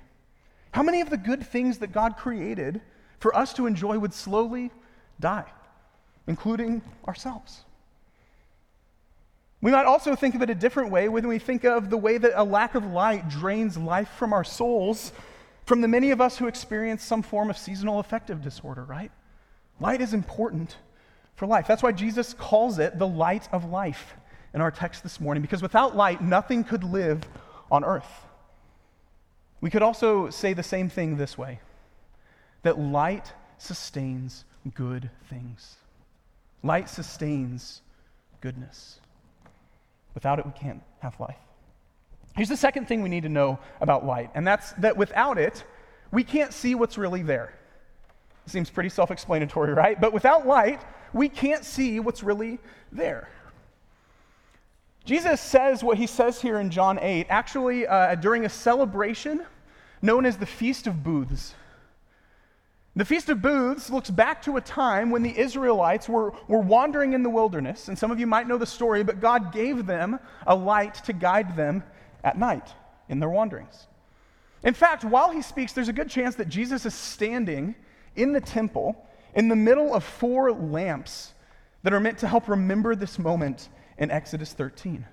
How 0.72 0.82
many 0.82 1.02
of 1.02 1.10
the 1.10 1.18
good 1.18 1.46
things 1.46 1.78
that 1.78 1.92
God 1.92 2.16
created 2.16 2.80
for 3.18 3.36
us 3.36 3.52
to 3.52 3.66
enjoy 3.66 3.98
would 3.98 4.14
slowly 4.14 4.70
die, 5.20 5.44
including 6.26 6.80
ourselves? 7.06 7.64
We 9.60 9.72
might 9.72 9.84
also 9.84 10.14
think 10.14 10.34
of 10.34 10.40
it 10.40 10.48
a 10.48 10.54
different 10.54 10.90
way 10.90 11.10
when 11.10 11.28
we 11.28 11.38
think 11.38 11.64
of 11.64 11.90
the 11.90 11.98
way 11.98 12.16
that 12.16 12.32
a 12.34 12.44
lack 12.44 12.74
of 12.74 12.86
light 12.86 13.28
drains 13.28 13.76
life 13.76 14.08
from 14.16 14.32
our 14.32 14.44
souls, 14.44 15.12
from 15.68 15.82
the 15.82 15.88
many 15.88 16.12
of 16.12 16.18
us 16.18 16.38
who 16.38 16.46
experience 16.46 17.04
some 17.04 17.20
form 17.20 17.50
of 17.50 17.58
seasonal 17.58 17.98
affective 17.98 18.40
disorder, 18.40 18.84
right? 18.84 19.12
Light 19.78 20.00
is 20.00 20.14
important 20.14 20.78
for 21.36 21.46
life. 21.46 21.66
That's 21.68 21.82
why 21.82 21.92
Jesus 21.92 22.32
calls 22.32 22.78
it 22.78 22.98
the 22.98 23.06
light 23.06 23.46
of 23.52 23.66
life 23.66 24.14
in 24.54 24.62
our 24.62 24.70
text 24.70 25.02
this 25.02 25.20
morning, 25.20 25.42
because 25.42 25.60
without 25.60 25.94
light, 25.94 26.22
nothing 26.22 26.64
could 26.64 26.84
live 26.84 27.20
on 27.70 27.84
earth. 27.84 28.26
We 29.60 29.68
could 29.68 29.82
also 29.82 30.30
say 30.30 30.54
the 30.54 30.62
same 30.62 30.88
thing 30.88 31.18
this 31.18 31.36
way 31.36 31.60
that 32.62 32.78
light 32.78 33.34
sustains 33.58 34.46
good 34.74 35.10
things. 35.28 35.76
Light 36.62 36.88
sustains 36.88 37.82
goodness. 38.40 39.00
Without 40.14 40.38
it, 40.38 40.46
we 40.46 40.52
can't 40.52 40.82
have 41.00 41.20
life. 41.20 41.36
Here's 42.38 42.48
the 42.48 42.56
second 42.56 42.86
thing 42.86 43.02
we 43.02 43.08
need 43.08 43.24
to 43.24 43.28
know 43.28 43.58
about 43.80 44.06
light, 44.06 44.30
and 44.32 44.46
that's 44.46 44.70
that 44.74 44.96
without 44.96 45.38
it, 45.38 45.64
we 46.12 46.22
can't 46.22 46.52
see 46.52 46.76
what's 46.76 46.96
really 46.96 47.24
there. 47.24 47.52
Seems 48.46 48.70
pretty 48.70 48.90
self 48.90 49.10
explanatory, 49.10 49.72
right? 49.72 50.00
But 50.00 50.12
without 50.12 50.46
light, 50.46 50.80
we 51.12 51.28
can't 51.28 51.64
see 51.64 51.98
what's 51.98 52.22
really 52.22 52.60
there. 52.92 53.28
Jesus 55.04 55.40
says 55.40 55.82
what 55.82 55.98
he 55.98 56.06
says 56.06 56.40
here 56.40 56.60
in 56.60 56.70
John 56.70 57.00
8, 57.00 57.26
actually 57.28 57.88
uh, 57.88 58.14
during 58.14 58.44
a 58.44 58.48
celebration 58.48 59.44
known 60.00 60.24
as 60.24 60.36
the 60.36 60.46
Feast 60.46 60.86
of 60.86 61.02
Booths. 61.02 61.56
The 62.94 63.04
Feast 63.04 63.30
of 63.30 63.42
Booths 63.42 63.90
looks 63.90 64.10
back 64.10 64.42
to 64.42 64.56
a 64.58 64.60
time 64.60 65.10
when 65.10 65.24
the 65.24 65.36
Israelites 65.36 66.08
were, 66.08 66.32
were 66.46 66.60
wandering 66.60 67.14
in 67.14 67.24
the 67.24 67.30
wilderness. 67.30 67.88
And 67.88 67.98
some 67.98 68.12
of 68.12 68.20
you 68.20 68.28
might 68.28 68.46
know 68.46 68.58
the 68.58 68.66
story, 68.66 69.02
but 69.02 69.20
God 69.20 69.52
gave 69.52 69.86
them 69.86 70.20
a 70.46 70.54
light 70.54 70.94
to 71.06 71.12
guide 71.12 71.56
them 71.56 71.82
at 72.24 72.38
night 72.38 72.68
in 73.08 73.20
their 73.20 73.28
wanderings. 73.28 73.86
In 74.62 74.74
fact, 74.74 75.04
while 75.04 75.30
he 75.30 75.42
speaks, 75.42 75.72
there's 75.72 75.88
a 75.88 75.92
good 75.92 76.10
chance 76.10 76.34
that 76.36 76.48
Jesus 76.48 76.84
is 76.84 76.94
standing 76.94 77.74
in 78.16 78.32
the 78.32 78.40
temple 78.40 79.06
in 79.34 79.48
the 79.48 79.56
middle 79.56 79.94
of 79.94 80.02
four 80.02 80.52
lamps 80.52 81.32
that 81.82 81.92
are 81.92 82.00
meant 82.00 82.18
to 82.18 82.28
help 82.28 82.48
remember 82.48 82.94
this 82.94 83.18
moment 83.18 83.68
in 83.98 84.10
Exodus 84.10 84.52
13 84.52 85.04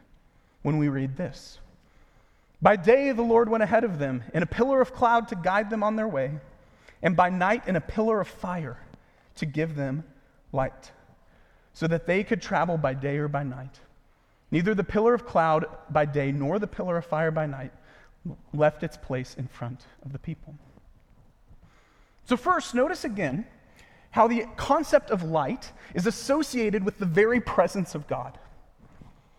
when 0.63 0.77
we 0.77 0.87
read 0.87 1.15
this. 1.15 1.59
By 2.61 2.75
day, 2.75 3.11
the 3.11 3.21
Lord 3.21 3.49
went 3.49 3.63
ahead 3.63 3.83
of 3.83 3.99
them 3.99 4.23
in 4.33 4.41
a 4.41 4.47
pillar 4.47 4.81
of 4.81 4.93
cloud 4.93 5.27
to 5.27 5.35
guide 5.35 5.69
them 5.69 5.83
on 5.83 5.95
their 5.95 6.07
way 6.07 6.39
and 7.03 7.15
by 7.15 7.29
night 7.29 7.67
in 7.67 7.75
a 7.75 7.81
pillar 7.81 8.19
of 8.19 8.27
fire 8.27 8.79
to 9.35 9.45
give 9.45 9.75
them 9.75 10.03
light, 10.51 10.91
so 11.73 11.85
that 11.87 12.07
they 12.07 12.23
could 12.23 12.41
travel 12.41 12.77
by 12.77 12.93
day 12.93 13.17
or 13.17 13.27
by 13.27 13.43
night. 13.43 13.79
Neither 14.55 14.73
the 14.73 14.85
pillar 14.85 15.13
of 15.13 15.25
cloud 15.25 15.65
by 15.89 16.05
day 16.05 16.31
nor 16.31 16.59
the 16.59 16.65
pillar 16.65 16.95
of 16.95 17.05
fire 17.05 17.29
by 17.29 17.45
night 17.45 17.73
left 18.53 18.83
its 18.83 18.95
place 18.95 19.35
in 19.37 19.49
front 19.49 19.85
of 20.05 20.13
the 20.13 20.17
people. 20.17 20.55
So, 22.23 22.37
first, 22.37 22.73
notice 22.73 23.03
again 23.03 23.45
how 24.11 24.29
the 24.29 24.45
concept 24.55 25.11
of 25.11 25.23
light 25.23 25.73
is 25.93 26.07
associated 26.07 26.85
with 26.85 26.99
the 26.99 27.05
very 27.05 27.41
presence 27.41 27.95
of 27.95 28.07
God. 28.07 28.39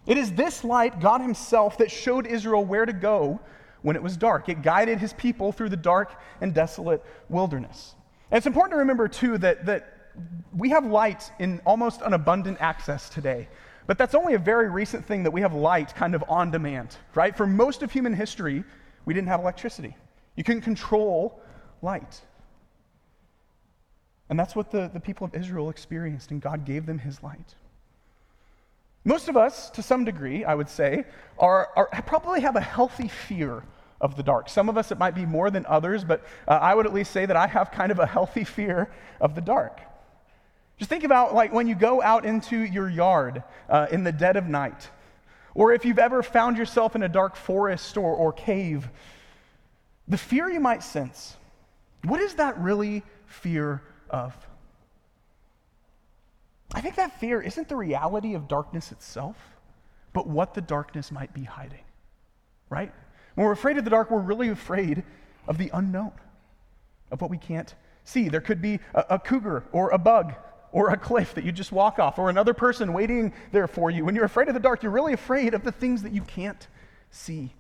It 0.04 0.18
is 0.18 0.32
this 0.32 0.62
light, 0.62 1.00
God 1.00 1.22
Himself, 1.22 1.78
that 1.78 1.90
showed 1.90 2.26
Israel 2.26 2.62
where 2.62 2.84
to 2.84 2.92
go 2.92 3.40
when 3.80 3.96
it 3.96 4.02
was 4.02 4.18
dark. 4.18 4.50
It 4.50 4.60
guided 4.60 4.98
his 4.98 5.14
people 5.14 5.50
through 5.50 5.70
the 5.70 5.78
dark 5.78 6.20
and 6.42 6.52
desolate 6.52 7.02
wilderness. 7.30 7.94
And 8.30 8.36
it's 8.36 8.46
important 8.46 8.72
to 8.72 8.80
remember, 8.80 9.08
too, 9.08 9.38
that, 9.38 9.64
that 9.64 10.12
we 10.54 10.68
have 10.68 10.84
light 10.84 11.32
in 11.38 11.62
almost 11.64 12.02
an 12.02 12.12
abundant 12.12 12.58
access 12.60 13.08
today. 13.08 13.48
But 13.86 13.98
that's 13.98 14.14
only 14.14 14.34
a 14.34 14.38
very 14.38 14.68
recent 14.68 15.04
thing 15.04 15.22
that 15.22 15.30
we 15.30 15.40
have 15.42 15.54
light 15.54 15.94
kind 15.94 16.14
of 16.14 16.24
on 16.28 16.50
demand, 16.50 16.96
right? 17.14 17.36
For 17.36 17.46
most 17.46 17.82
of 17.82 17.92
human 17.92 18.14
history, 18.14 18.64
we 19.04 19.14
didn't 19.14 19.28
have 19.28 19.40
electricity. 19.40 19.96
You 20.34 20.44
couldn't 20.44 20.62
control 20.62 21.40
light. 21.82 22.20
And 24.28 24.38
that's 24.38 24.56
what 24.56 24.70
the, 24.70 24.90
the 24.92 25.00
people 25.00 25.24
of 25.24 25.34
Israel 25.34 25.70
experienced, 25.70 26.32
and 26.32 26.40
God 26.40 26.64
gave 26.64 26.84
them 26.84 26.98
his 26.98 27.22
light. 27.22 27.54
Most 29.04 29.28
of 29.28 29.36
us, 29.36 29.70
to 29.70 29.82
some 29.82 30.04
degree, 30.04 30.44
I 30.44 30.56
would 30.56 30.68
say, 30.68 31.04
are, 31.38 31.68
are 31.76 31.88
probably 32.02 32.40
have 32.40 32.56
a 32.56 32.60
healthy 32.60 33.06
fear 33.06 33.62
of 34.00 34.16
the 34.16 34.22
dark. 34.24 34.48
Some 34.48 34.68
of 34.68 34.76
us, 34.76 34.90
it 34.90 34.98
might 34.98 35.14
be 35.14 35.24
more 35.24 35.48
than 35.48 35.64
others, 35.66 36.02
but 36.02 36.24
uh, 36.48 36.52
I 36.54 36.74
would 36.74 36.86
at 36.86 36.92
least 36.92 37.12
say 37.12 37.24
that 37.24 37.36
I 37.36 37.46
have 37.46 37.70
kind 37.70 37.92
of 37.92 38.00
a 38.00 38.06
healthy 38.06 38.42
fear 38.42 38.90
of 39.20 39.36
the 39.36 39.40
dark. 39.40 39.80
Just 40.78 40.90
think 40.90 41.04
about 41.04 41.34
like 41.34 41.52
when 41.52 41.66
you 41.66 41.74
go 41.74 42.02
out 42.02 42.26
into 42.26 42.58
your 42.58 42.88
yard 42.88 43.42
uh, 43.68 43.86
in 43.90 44.04
the 44.04 44.12
dead 44.12 44.36
of 44.36 44.46
night, 44.46 44.90
or 45.54 45.72
if 45.72 45.84
you've 45.84 45.98
ever 45.98 46.22
found 46.22 46.58
yourself 46.58 46.94
in 46.94 47.02
a 47.02 47.08
dark 47.08 47.34
forest 47.34 47.96
or, 47.96 48.14
or 48.14 48.32
cave, 48.32 48.88
the 50.06 50.18
fear 50.18 50.50
you 50.50 50.60
might 50.60 50.82
sense. 50.82 51.36
What 52.04 52.20
is 52.20 52.34
that 52.34 52.58
really 52.58 53.02
fear 53.24 53.82
of? 54.10 54.34
I 56.74 56.82
think 56.82 56.96
that 56.96 57.18
fear 57.18 57.40
isn't 57.40 57.68
the 57.68 57.76
reality 57.76 58.34
of 58.34 58.48
darkness 58.48 58.92
itself, 58.92 59.36
but 60.12 60.26
what 60.26 60.52
the 60.52 60.60
darkness 60.60 61.10
might 61.10 61.32
be 61.32 61.44
hiding, 61.44 61.84
right? 62.68 62.92
When 63.34 63.46
we're 63.46 63.52
afraid 63.52 63.78
of 63.78 63.84
the 63.84 63.90
dark, 63.90 64.10
we're 64.10 64.20
really 64.20 64.50
afraid 64.50 65.04
of 65.48 65.56
the 65.56 65.70
unknown, 65.72 66.12
of 67.10 67.22
what 67.22 67.30
we 67.30 67.38
can't 67.38 67.74
see. 68.04 68.28
There 68.28 68.40
could 68.42 68.60
be 68.60 68.78
a, 68.94 69.04
a 69.10 69.18
cougar 69.18 69.64
or 69.72 69.90
a 69.90 69.98
bug 69.98 70.34
or 70.76 70.90
a 70.90 70.96
cliff 70.98 71.32
that 71.32 71.42
you 71.42 71.50
just 71.50 71.72
walk 71.72 71.98
off 71.98 72.18
or 72.18 72.28
another 72.28 72.52
person 72.52 72.92
waiting 72.92 73.32
there 73.50 73.66
for 73.66 73.90
you. 73.90 74.04
When 74.04 74.14
you're 74.14 74.26
afraid 74.26 74.48
of 74.48 74.52
the 74.52 74.60
dark, 74.60 74.82
you're 74.82 74.92
really 74.92 75.14
afraid 75.14 75.54
of 75.54 75.64
the 75.64 75.72
things 75.72 76.02
that 76.02 76.12
you 76.12 76.20
can't 76.20 76.68
see, 77.10 77.54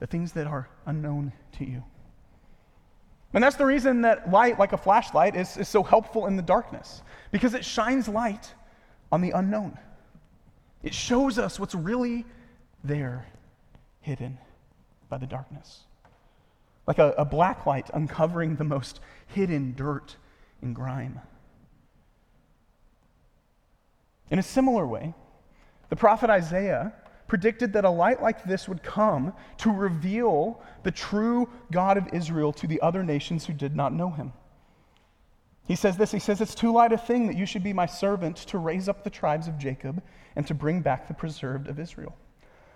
the 0.00 0.08
things 0.08 0.32
that 0.32 0.48
are 0.48 0.68
unknown 0.84 1.32
to 1.52 1.64
you. 1.64 1.84
And 3.32 3.44
that's 3.44 3.54
the 3.54 3.64
reason 3.64 4.00
that 4.00 4.32
light, 4.32 4.58
like 4.58 4.72
a 4.72 4.76
flashlight, 4.76 5.36
is, 5.36 5.56
is 5.56 5.68
so 5.68 5.84
helpful 5.84 6.26
in 6.26 6.34
the 6.34 6.42
darkness, 6.42 7.02
because 7.30 7.54
it 7.54 7.64
shines 7.64 8.08
light 8.08 8.52
on 9.12 9.20
the 9.20 9.30
unknown. 9.30 9.78
It 10.82 10.92
shows 10.92 11.38
us 11.38 11.60
what's 11.60 11.76
really 11.76 12.26
there, 12.82 13.24
hidden 14.00 14.36
by 15.08 15.18
the 15.18 15.26
darkness. 15.26 15.84
Like 16.88 16.98
a, 16.98 17.14
a 17.18 17.24
black 17.24 17.66
light 17.66 17.88
uncovering 17.94 18.56
the 18.56 18.64
most 18.64 18.98
hidden 19.28 19.74
dirt 19.76 20.16
and 20.60 20.74
grime. 20.74 21.20
In 24.30 24.38
a 24.38 24.42
similar 24.42 24.86
way, 24.86 25.14
the 25.88 25.96
prophet 25.96 26.30
Isaiah 26.30 26.92
predicted 27.26 27.74
that 27.74 27.84
a 27.84 27.90
light 27.90 28.22
like 28.22 28.44
this 28.44 28.68
would 28.68 28.82
come 28.82 29.32
to 29.58 29.70
reveal 29.70 30.60
the 30.82 30.90
true 30.90 31.48
God 31.70 31.98
of 31.98 32.08
Israel 32.12 32.52
to 32.54 32.66
the 32.66 32.80
other 32.80 33.02
nations 33.02 33.46
who 33.46 33.52
did 33.52 33.76
not 33.76 33.92
know 33.92 34.10
him. 34.10 34.32
He 35.66 35.76
says 35.76 35.98
this 35.98 36.10
He 36.10 36.18
says, 36.18 36.40
It's 36.40 36.54
too 36.54 36.72
light 36.72 36.92
a 36.92 36.98
thing 36.98 37.26
that 37.26 37.36
you 37.36 37.46
should 37.46 37.62
be 37.62 37.74
my 37.74 37.86
servant 37.86 38.38
to 38.38 38.58
raise 38.58 38.88
up 38.88 39.04
the 39.04 39.10
tribes 39.10 39.46
of 39.46 39.58
Jacob 39.58 40.02
and 40.34 40.46
to 40.46 40.54
bring 40.54 40.80
back 40.80 41.06
the 41.06 41.14
preserved 41.14 41.68
of 41.68 41.78
Israel. 41.78 42.16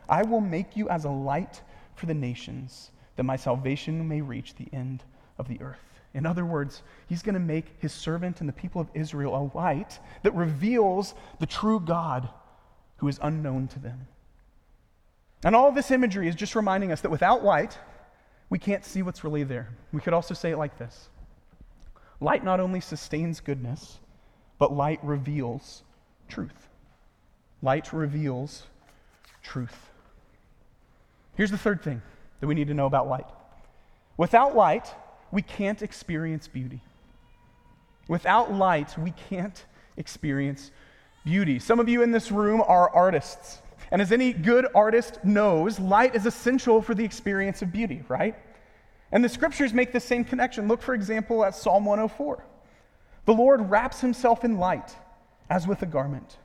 I 0.09 0.23
will 0.23 0.43
make 0.43 0.77
you 0.77 0.89
as 0.91 1.05
a 1.05 1.11
light 1.11 1.63
for 1.95 2.07
the 2.07 2.15
nations, 2.15 2.91
that 3.17 3.23
my 3.23 3.37
salvation 3.37 4.07
may 4.07 4.21
reach 4.21 4.55
the 4.55 4.69
end 4.73 5.05
of 5.39 5.49
the 5.49 5.61
earth. 5.63 5.92
In 6.15 6.27
other 6.27 6.45
words, 6.45 6.83
he's 7.09 7.23
going 7.23 7.35
to 7.35 7.41
make 7.41 7.67
his 7.79 7.93
servant 7.93 8.41
and 8.41 8.49
the 8.49 8.53
people 8.53 8.81
of 8.81 8.89
Israel 8.95 9.35
a 9.35 9.57
light 9.57 9.99
that 10.23 10.35
reveals 10.35 11.15
the 11.41 11.47
true 11.47 11.81
God 11.81 12.29
who 12.97 13.09
is 13.09 13.19
unknown 13.23 13.69
to 13.69 13.79
them. 13.79 14.07
And 15.45 15.57
all 15.57 15.73
this 15.73 15.91
imagery 15.91 16.29
is 16.29 16.35
just 16.35 16.55
reminding 16.55 16.93
us 16.93 17.01
that 17.01 17.11
without 17.11 17.43
light, 17.43 17.79
we 18.51 18.59
can't 18.59 18.85
see 18.85 19.03
what's 19.03 19.25
really 19.25 19.43
there. 19.43 19.71
We 19.93 20.01
could 20.01 20.13
also 20.13 20.35
say 20.35 20.51
it 20.51 20.59
like 20.59 20.79
this 20.79 21.09
Light 22.21 22.45
not 22.45 22.61
only 22.61 22.81
sustains 22.81 23.41
goodness, 23.41 23.99
but 24.59 24.73
light 24.73 25.01
reveals 25.03 25.83
truth. 26.29 26.69
Light 27.63 27.93
reveals 27.93 28.65
truth. 29.43 29.89
Here's 31.35 31.51
the 31.51 31.59
third 31.59 31.83
thing 31.83 32.03
that 32.41 32.47
we 32.47 32.55
need 32.55 32.69
to 32.69 32.75
know 32.75 32.87
about 32.87 33.09
light 33.09 33.27
Without 34.17 34.55
light, 34.55 34.95
we 35.33 35.43
can't 35.43 35.83
experience 35.83 36.47
beauty. 36.47 36.81
Without 38.07 38.53
light, 38.53 38.97
we 38.99 39.13
can't 39.29 39.65
experience 39.97 40.71
beauty. 41.25 41.59
Some 41.59 41.81
of 41.81 41.89
you 41.89 42.03
in 42.03 42.13
this 42.13 42.31
room 42.31 42.63
are 42.67 42.91
artists. 42.91 43.61
And 43.91 44.01
as 44.01 44.13
any 44.13 44.33
good 44.33 44.67
artist 44.75 45.25
knows, 45.25 45.81
light 45.81 46.15
is 46.15 46.27
essential 46.27 46.81
for 46.83 46.95
the 46.95 47.05
experience 47.05 47.63
of 47.63 47.73
beauty, 47.73 48.03
right? 48.09 48.37
And 49.11 49.25
the 49.25 49.29
scriptures 49.29 49.73
make 49.73 49.93
the 49.93 50.01
same 50.01 50.25
connection. 50.25 50.69
Look, 50.69 50.83
for 50.83 50.95
example, 50.95 51.45
at 51.45 51.55
Psalm 51.55 51.85
104. 51.85 52.45
The 53.25 53.35
Lord 53.35 53.71
wraps 53.71 54.01
himself 54.01 54.45
in 54.45 54.59
light 54.59 54.95
as 55.51 55.67
with 55.67 55.83
a 55.83 55.87
garment. 55.87 56.39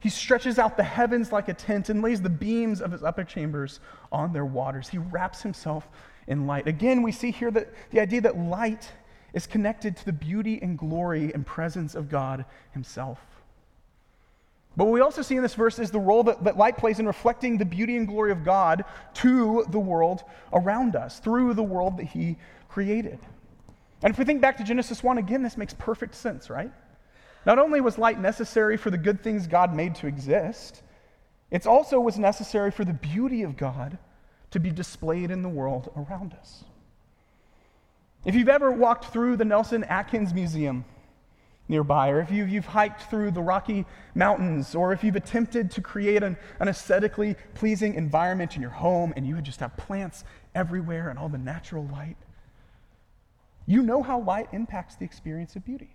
He 0.00 0.10
stretches 0.10 0.58
out 0.58 0.76
the 0.76 0.84
heavens 0.84 1.32
like 1.32 1.48
a 1.48 1.54
tent 1.54 1.88
and 1.88 2.02
lays 2.02 2.22
the 2.22 2.28
beams 2.28 2.80
of 2.80 2.92
his 2.92 3.02
upper 3.02 3.24
chambers 3.24 3.80
on 4.12 4.32
their 4.32 4.44
waters. 4.44 4.88
He 4.88 4.98
wraps 4.98 5.42
himself 5.42 5.88
in 6.28 6.46
light. 6.46 6.68
Again, 6.68 7.02
we 7.02 7.10
see 7.10 7.32
here 7.32 7.50
that 7.50 7.72
the 7.90 7.98
idea 7.98 8.20
that 8.20 8.38
light 8.38 8.92
is 9.32 9.46
connected 9.46 9.96
to 9.96 10.04
the 10.04 10.12
beauty 10.12 10.60
and 10.62 10.78
glory 10.78 11.32
and 11.34 11.44
presence 11.44 11.94
of 11.94 12.08
God 12.08 12.44
himself. 12.72 13.18
But 14.76 14.84
what 14.84 14.92
we 14.92 15.00
also 15.00 15.22
see 15.22 15.34
in 15.34 15.42
this 15.42 15.54
verse 15.54 15.80
is 15.80 15.90
the 15.90 15.98
role 15.98 16.22
that, 16.24 16.44
that 16.44 16.56
light 16.56 16.76
plays 16.76 17.00
in 17.00 17.06
reflecting 17.06 17.58
the 17.58 17.64
beauty 17.64 17.96
and 17.96 18.06
glory 18.06 18.30
of 18.30 18.44
God 18.44 18.84
to 19.14 19.64
the 19.70 19.78
world 19.78 20.22
around 20.52 20.94
us, 20.94 21.18
through 21.18 21.54
the 21.54 21.64
world 21.64 21.96
that 21.96 22.06
He 22.06 22.36
created. 22.68 23.18
And 24.02 24.12
if 24.12 24.18
we 24.18 24.24
think 24.24 24.40
back 24.40 24.56
to 24.58 24.64
Genesis 24.64 25.02
1, 25.02 25.18
again, 25.18 25.42
this 25.42 25.56
makes 25.56 25.74
perfect 25.74 26.14
sense, 26.14 26.48
right? 26.48 26.70
Not 27.44 27.58
only 27.58 27.80
was 27.80 27.98
light 27.98 28.20
necessary 28.20 28.76
for 28.76 28.90
the 28.90 28.98
good 28.98 29.22
things 29.22 29.46
God 29.46 29.74
made 29.74 29.96
to 29.96 30.06
exist, 30.06 30.82
it 31.50 31.66
also 31.66 31.98
was 31.98 32.18
necessary 32.18 32.70
for 32.70 32.84
the 32.84 32.92
beauty 32.92 33.42
of 33.42 33.56
God 33.56 33.98
to 34.50 34.60
be 34.60 34.70
displayed 34.70 35.30
in 35.30 35.42
the 35.42 35.48
world 35.48 35.90
around 35.96 36.34
us. 36.34 36.64
If 38.24 38.34
you've 38.34 38.48
ever 38.48 38.70
walked 38.70 39.06
through 39.06 39.36
the 39.36 39.44
Nelson 39.44 39.84
Atkins 39.84 40.34
Museum, 40.34 40.84
nearby, 41.68 42.08
or 42.08 42.20
if 42.20 42.30
you've, 42.30 42.48
you've 42.48 42.66
hiked 42.66 43.02
through 43.02 43.30
the 43.30 43.42
Rocky 43.42 43.84
Mountains, 44.14 44.74
or 44.74 44.92
if 44.92 45.04
you've 45.04 45.16
attempted 45.16 45.70
to 45.72 45.80
create 45.80 46.22
an, 46.22 46.36
an 46.60 46.68
aesthetically 46.68 47.36
pleasing 47.54 47.94
environment 47.94 48.56
in 48.56 48.62
your 48.62 48.70
home 48.70 49.12
and 49.16 49.26
you 49.26 49.40
just 49.42 49.60
have 49.60 49.76
plants 49.76 50.24
everywhere 50.54 51.10
and 51.10 51.18
all 51.18 51.28
the 51.28 51.38
natural 51.38 51.86
light, 51.92 52.16
you 53.66 53.82
know 53.82 54.02
how 54.02 54.20
light 54.20 54.48
impacts 54.52 54.96
the 54.96 55.04
experience 55.04 55.54
of 55.56 55.64
beauty. 55.64 55.90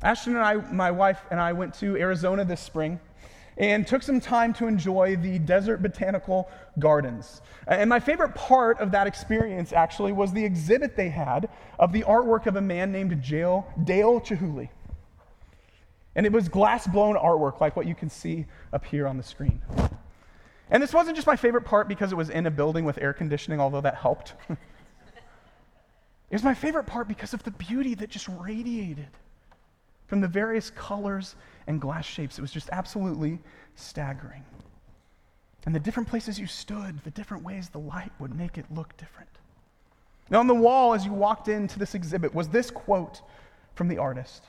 Ashton 0.00 0.36
and 0.36 0.44
I, 0.44 0.54
my 0.72 0.90
wife 0.90 1.20
and 1.30 1.40
I, 1.40 1.52
went 1.52 1.74
to 1.74 1.96
Arizona 1.96 2.44
this 2.44 2.60
spring 2.60 3.00
and 3.58 3.86
took 3.86 4.02
some 4.02 4.20
time 4.20 4.52
to 4.54 4.66
enjoy 4.66 5.16
the 5.16 5.38
Desert 5.38 5.82
Botanical 5.82 6.50
Gardens. 6.78 7.42
And 7.66 7.88
my 7.88 8.00
favorite 8.00 8.34
part 8.34 8.80
of 8.80 8.90
that 8.92 9.06
experience 9.06 9.72
actually 9.72 10.12
was 10.12 10.32
the 10.32 10.44
exhibit 10.44 10.96
they 10.96 11.10
had 11.10 11.48
of 11.78 11.92
the 11.92 12.02
artwork 12.02 12.46
of 12.46 12.56
a 12.56 12.60
man 12.60 12.92
named 12.92 13.22
Dale, 13.22 13.66
Dale 13.84 14.20
Chihuly. 14.20 14.70
And 16.14 16.26
it 16.26 16.32
was 16.32 16.48
glass 16.48 16.86
blown 16.86 17.16
artwork 17.16 17.60
like 17.60 17.76
what 17.76 17.86
you 17.86 17.94
can 17.94 18.10
see 18.10 18.46
up 18.72 18.84
here 18.84 19.06
on 19.06 19.16
the 19.16 19.22
screen. 19.22 19.62
And 20.70 20.82
this 20.82 20.92
wasn't 20.92 21.16
just 21.16 21.26
my 21.26 21.36
favorite 21.36 21.64
part 21.64 21.88
because 21.88 22.12
it 22.12 22.16
was 22.16 22.30
in 22.30 22.46
a 22.46 22.50
building 22.50 22.84
with 22.84 22.98
air 22.98 23.12
conditioning, 23.12 23.60
although 23.60 23.80
that 23.82 23.94
helped. 23.94 24.34
it 24.48 24.58
was 26.30 26.42
my 26.42 26.54
favorite 26.54 26.84
part 26.84 27.08
because 27.08 27.34
of 27.34 27.42
the 27.42 27.50
beauty 27.50 27.94
that 27.94 28.08
just 28.08 28.28
radiated 28.28 29.08
from 30.12 30.20
the 30.20 30.28
various 30.28 30.68
colors 30.68 31.36
and 31.66 31.80
glass 31.80 32.04
shapes. 32.04 32.36
It 32.36 32.42
was 32.42 32.52
just 32.52 32.68
absolutely 32.70 33.38
staggering. 33.76 34.44
And 35.64 35.74
the 35.74 35.80
different 35.80 36.06
places 36.06 36.38
you 36.38 36.46
stood, 36.46 37.02
the 37.02 37.10
different 37.12 37.42
ways 37.42 37.70
the 37.70 37.78
light 37.78 38.12
would 38.18 38.36
make 38.36 38.58
it 38.58 38.66
look 38.70 38.94
different. 38.98 39.30
Now, 40.28 40.40
on 40.40 40.48
the 40.48 40.54
wall, 40.54 40.92
as 40.92 41.06
you 41.06 41.14
walked 41.14 41.48
into 41.48 41.78
this 41.78 41.94
exhibit, 41.94 42.34
was 42.34 42.48
this 42.48 42.70
quote 42.70 43.22
from 43.74 43.88
the 43.88 43.96
artist. 43.96 44.44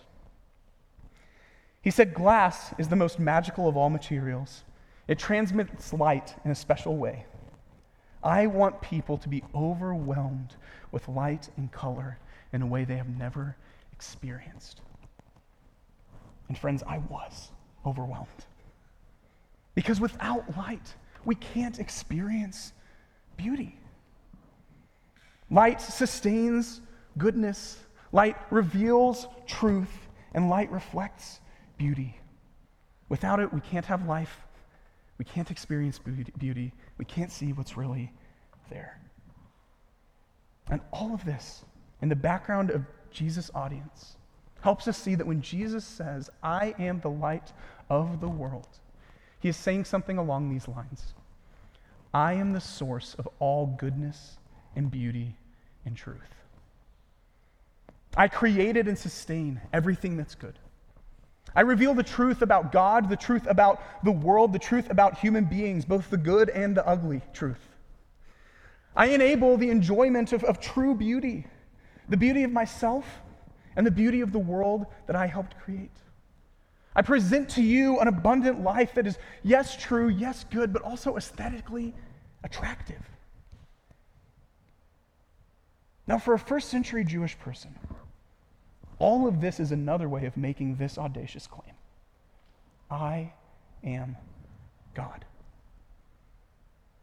He 1.81 1.91
said, 1.91 2.13
Glass 2.13 2.73
is 2.77 2.89
the 2.89 2.97
most 2.97 3.17
magical 3.17 3.69
of 3.69 3.77
all 3.77 3.89
materials. 3.89 4.65
It 5.07 5.17
transmits 5.17 5.93
light 5.93 6.35
in 6.43 6.51
a 6.51 6.55
special 6.55 6.97
way. 6.97 7.25
I 8.21 8.47
want 8.47 8.81
people 8.81 9.17
to 9.17 9.29
be 9.29 9.45
overwhelmed 9.55 10.57
with 10.91 11.07
light 11.07 11.47
and 11.55 11.71
color 11.71 12.19
in 12.51 12.61
a 12.61 12.67
way 12.67 12.83
they 12.83 12.97
have 12.97 13.17
never 13.17 13.55
experienced. 13.93 14.81
And 16.47 16.57
friends, 16.57 16.83
I 16.87 16.99
was 17.09 17.51
overwhelmed. 17.85 18.27
Because 19.75 19.99
without 19.99 20.55
light, 20.57 20.93
we 21.25 21.35
can't 21.35 21.79
experience 21.79 22.73
beauty. 23.37 23.77
Light 25.49 25.81
sustains 25.81 26.81
goodness, 27.17 27.79
light 28.11 28.35
reveals 28.49 29.27
truth, 29.45 30.07
and 30.33 30.49
light 30.49 30.71
reflects 30.71 31.39
beauty. 31.77 32.19
Without 33.09 33.39
it, 33.39 33.53
we 33.53 33.61
can't 33.61 33.85
have 33.85 34.07
life, 34.07 34.41
we 35.17 35.25
can't 35.25 35.51
experience 35.51 35.99
beauty, 35.99 36.73
we 36.97 37.05
can't 37.05 37.31
see 37.31 37.53
what's 37.53 37.77
really 37.77 38.11
there. 38.69 38.99
And 40.69 40.81
all 40.91 41.13
of 41.13 41.23
this 41.25 41.65
in 42.01 42.09
the 42.09 42.15
background 42.15 42.71
of 42.71 42.85
Jesus' 43.11 43.51
audience 43.53 44.17
helps 44.63 44.87
us 44.87 44.97
see 44.97 45.13
that 45.13 45.27
when 45.27 45.41
Jesus 45.41 45.83
says, 45.83 46.29
I 46.41 46.73
am 46.79 47.01
the 47.01 47.09
light 47.09 47.51
of 47.89 48.21
the 48.21 48.29
world, 48.29 48.69
he 49.41 49.49
is 49.49 49.57
saying 49.57 49.83
something 49.83 50.17
along 50.17 50.49
these 50.49 50.67
lines 50.69 51.13
I 52.13 52.33
am 52.33 52.53
the 52.53 52.61
source 52.61 53.13
of 53.15 53.27
all 53.39 53.75
goodness 53.77 54.37
and 54.75 54.89
beauty 54.89 55.35
and 55.85 55.97
truth. 55.97 56.35
I 58.15 58.29
created 58.29 58.87
and 58.87 58.97
sustain 58.97 59.59
everything 59.73 60.15
that's 60.15 60.35
good. 60.35 60.57
I 61.55 61.61
reveal 61.61 61.93
the 61.93 62.03
truth 62.03 62.41
about 62.41 62.71
God, 62.71 63.09
the 63.09 63.17
truth 63.17 63.47
about 63.47 63.81
the 64.03 64.11
world, 64.11 64.53
the 64.53 64.59
truth 64.59 64.89
about 64.89 65.17
human 65.17 65.43
beings, 65.43 65.83
both 65.83 66.09
the 66.09 66.17
good 66.17 66.49
and 66.49 66.77
the 66.77 66.87
ugly 66.87 67.21
truth. 67.33 67.67
I 68.95 69.07
enable 69.07 69.57
the 69.57 69.71
enjoyment 69.71 70.31
of, 70.31 70.43
of 70.45 70.61
true 70.61 70.95
beauty, 70.95 71.47
the 72.07 72.17
beauty 72.17 72.43
of 72.43 72.51
myself 72.51 73.05
and 73.75 73.85
the 73.85 73.91
beauty 73.91 74.21
of 74.21 74.31
the 74.31 74.39
world 74.39 74.85
that 75.07 75.15
I 75.15 75.27
helped 75.27 75.57
create. 75.59 75.91
I 76.95 77.01
present 77.01 77.49
to 77.49 77.61
you 77.61 77.99
an 77.99 78.07
abundant 78.07 78.63
life 78.63 78.93
that 78.95 79.07
is, 79.07 79.17
yes, 79.41 79.75
true, 79.75 80.09
yes, 80.09 80.45
good, 80.51 80.71
but 80.71 80.83
also 80.83 81.17
aesthetically 81.17 81.93
attractive. 82.43 83.01
Now, 86.05 86.19
for 86.19 86.33
a 86.33 86.39
first 86.39 86.69
century 86.69 87.03
Jewish 87.03 87.37
person, 87.39 87.73
all 88.99 89.27
of 89.27 89.41
this 89.41 89.59
is 89.59 89.71
another 89.71 90.07
way 90.07 90.25
of 90.25 90.37
making 90.37 90.75
this 90.75 90.97
audacious 90.97 91.47
claim 91.47 91.73
I 92.91 93.33
am 93.83 94.15
God. 94.93 95.25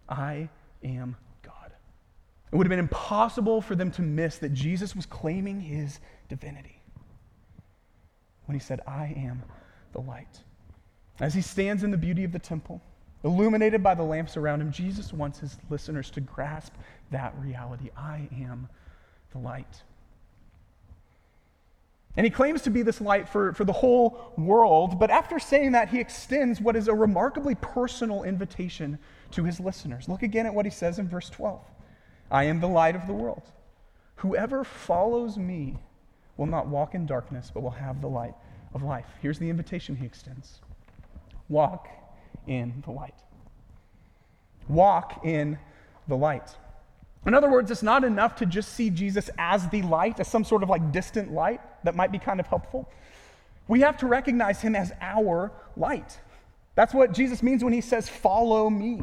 I 0.08 0.48
am 0.84 1.16
God. 1.42 1.72
It 2.52 2.56
would 2.56 2.66
have 2.66 2.70
been 2.70 2.78
impossible 2.78 3.60
for 3.60 3.74
them 3.74 3.90
to 3.92 4.02
miss 4.02 4.38
that 4.38 4.52
Jesus 4.52 4.94
was 4.94 5.06
claiming 5.06 5.60
his 5.60 6.00
divinity 6.30 6.80
when 8.46 8.58
he 8.58 8.64
said, 8.64 8.80
I 8.86 9.12
am 9.16 9.42
the 9.92 10.00
light. 10.00 10.40
As 11.20 11.34
he 11.34 11.42
stands 11.42 11.82
in 11.82 11.90
the 11.90 11.98
beauty 11.98 12.24
of 12.24 12.32
the 12.32 12.38
temple, 12.38 12.80
illuminated 13.22 13.82
by 13.82 13.94
the 13.94 14.02
lamps 14.02 14.38
around 14.38 14.62
him, 14.62 14.72
Jesus 14.72 15.12
wants 15.12 15.38
his 15.38 15.58
listeners 15.68 16.10
to 16.12 16.20
grasp 16.22 16.72
that 17.10 17.34
reality. 17.38 17.90
I 17.96 18.28
am 18.40 18.68
the 19.32 19.38
light. 19.38 19.82
And 22.16 22.24
he 22.24 22.30
claims 22.30 22.62
to 22.62 22.70
be 22.70 22.82
this 22.82 23.00
light 23.00 23.28
for, 23.28 23.52
for 23.52 23.64
the 23.64 23.72
whole 23.72 24.32
world, 24.36 24.98
but 24.98 25.10
after 25.10 25.38
saying 25.38 25.72
that, 25.72 25.90
he 25.90 26.00
extends 26.00 26.60
what 26.60 26.74
is 26.74 26.88
a 26.88 26.94
remarkably 26.94 27.54
personal 27.54 28.24
invitation 28.24 28.98
to 29.32 29.44
his 29.44 29.60
listeners. 29.60 30.08
Look 30.08 30.22
again 30.22 30.46
at 30.46 30.54
what 30.54 30.64
he 30.64 30.70
says 30.70 30.98
in 30.98 31.08
verse 31.08 31.30
12 31.30 31.60
I 32.30 32.44
am 32.44 32.60
the 32.60 32.68
light 32.68 32.96
of 32.96 33.06
the 33.06 33.12
world. 33.12 33.42
Whoever 34.16 34.64
follows 34.64 35.36
me 35.36 35.78
will 36.40 36.46
not 36.46 36.66
walk 36.66 36.94
in 36.94 37.04
darkness, 37.04 37.50
but 37.52 37.62
will 37.62 37.70
have 37.70 38.00
the 38.00 38.08
light 38.08 38.34
of 38.72 38.82
life. 38.82 39.04
Here's 39.20 39.38
the 39.38 39.50
invitation 39.50 39.94
he 39.94 40.06
extends 40.06 40.60
walk 41.50 41.86
in 42.46 42.82
the 42.86 42.90
light. 42.90 43.14
Walk 44.66 45.20
in 45.22 45.58
the 46.08 46.16
light. 46.16 46.56
In 47.26 47.34
other 47.34 47.50
words, 47.50 47.70
it's 47.70 47.82
not 47.82 48.04
enough 48.04 48.36
to 48.36 48.46
just 48.46 48.72
see 48.72 48.88
Jesus 48.88 49.28
as 49.36 49.68
the 49.68 49.82
light, 49.82 50.18
as 50.18 50.28
some 50.28 50.42
sort 50.42 50.62
of 50.62 50.70
like 50.70 50.92
distant 50.92 51.30
light 51.30 51.60
that 51.84 51.94
might 51.94 52.10
be 52.10 52.18
kind 52.18 52.40
of 52.40 52.46
helpful. 52.46 52.90
We 53.68 53.80
have 53.80 53.98
to 53.98 54.06
recognize 54.06 54.62
him 54.62 54.74
as 54.74 54.92
our 55.02 55.52
light. 55.76 56.18
That's 56.74 56.94
what 56.94 57.12
Jesus 57.12 57.42
means 57.42 57.62
when 57.62 57.74
he 57.74 57.82
says, 57.82 58.08
Follow 58.08 58.70
me. 58.70 59.02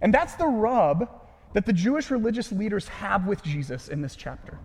And 0.00 0.12
that's 0.12 0.34
the 0.34 0.48
rub 0.48 1.08
that 1.52 1.64
the 1.64 1.72
Jewish 1.72 2.10
religious 2.10 2.50
leaders 2.50 2.88
have 2.88 3.28
with 3.28 3.40
Jesus 3.44 3.86
in 3.86 4.02
this 4.02 4.16
chapter. 4.16 4.58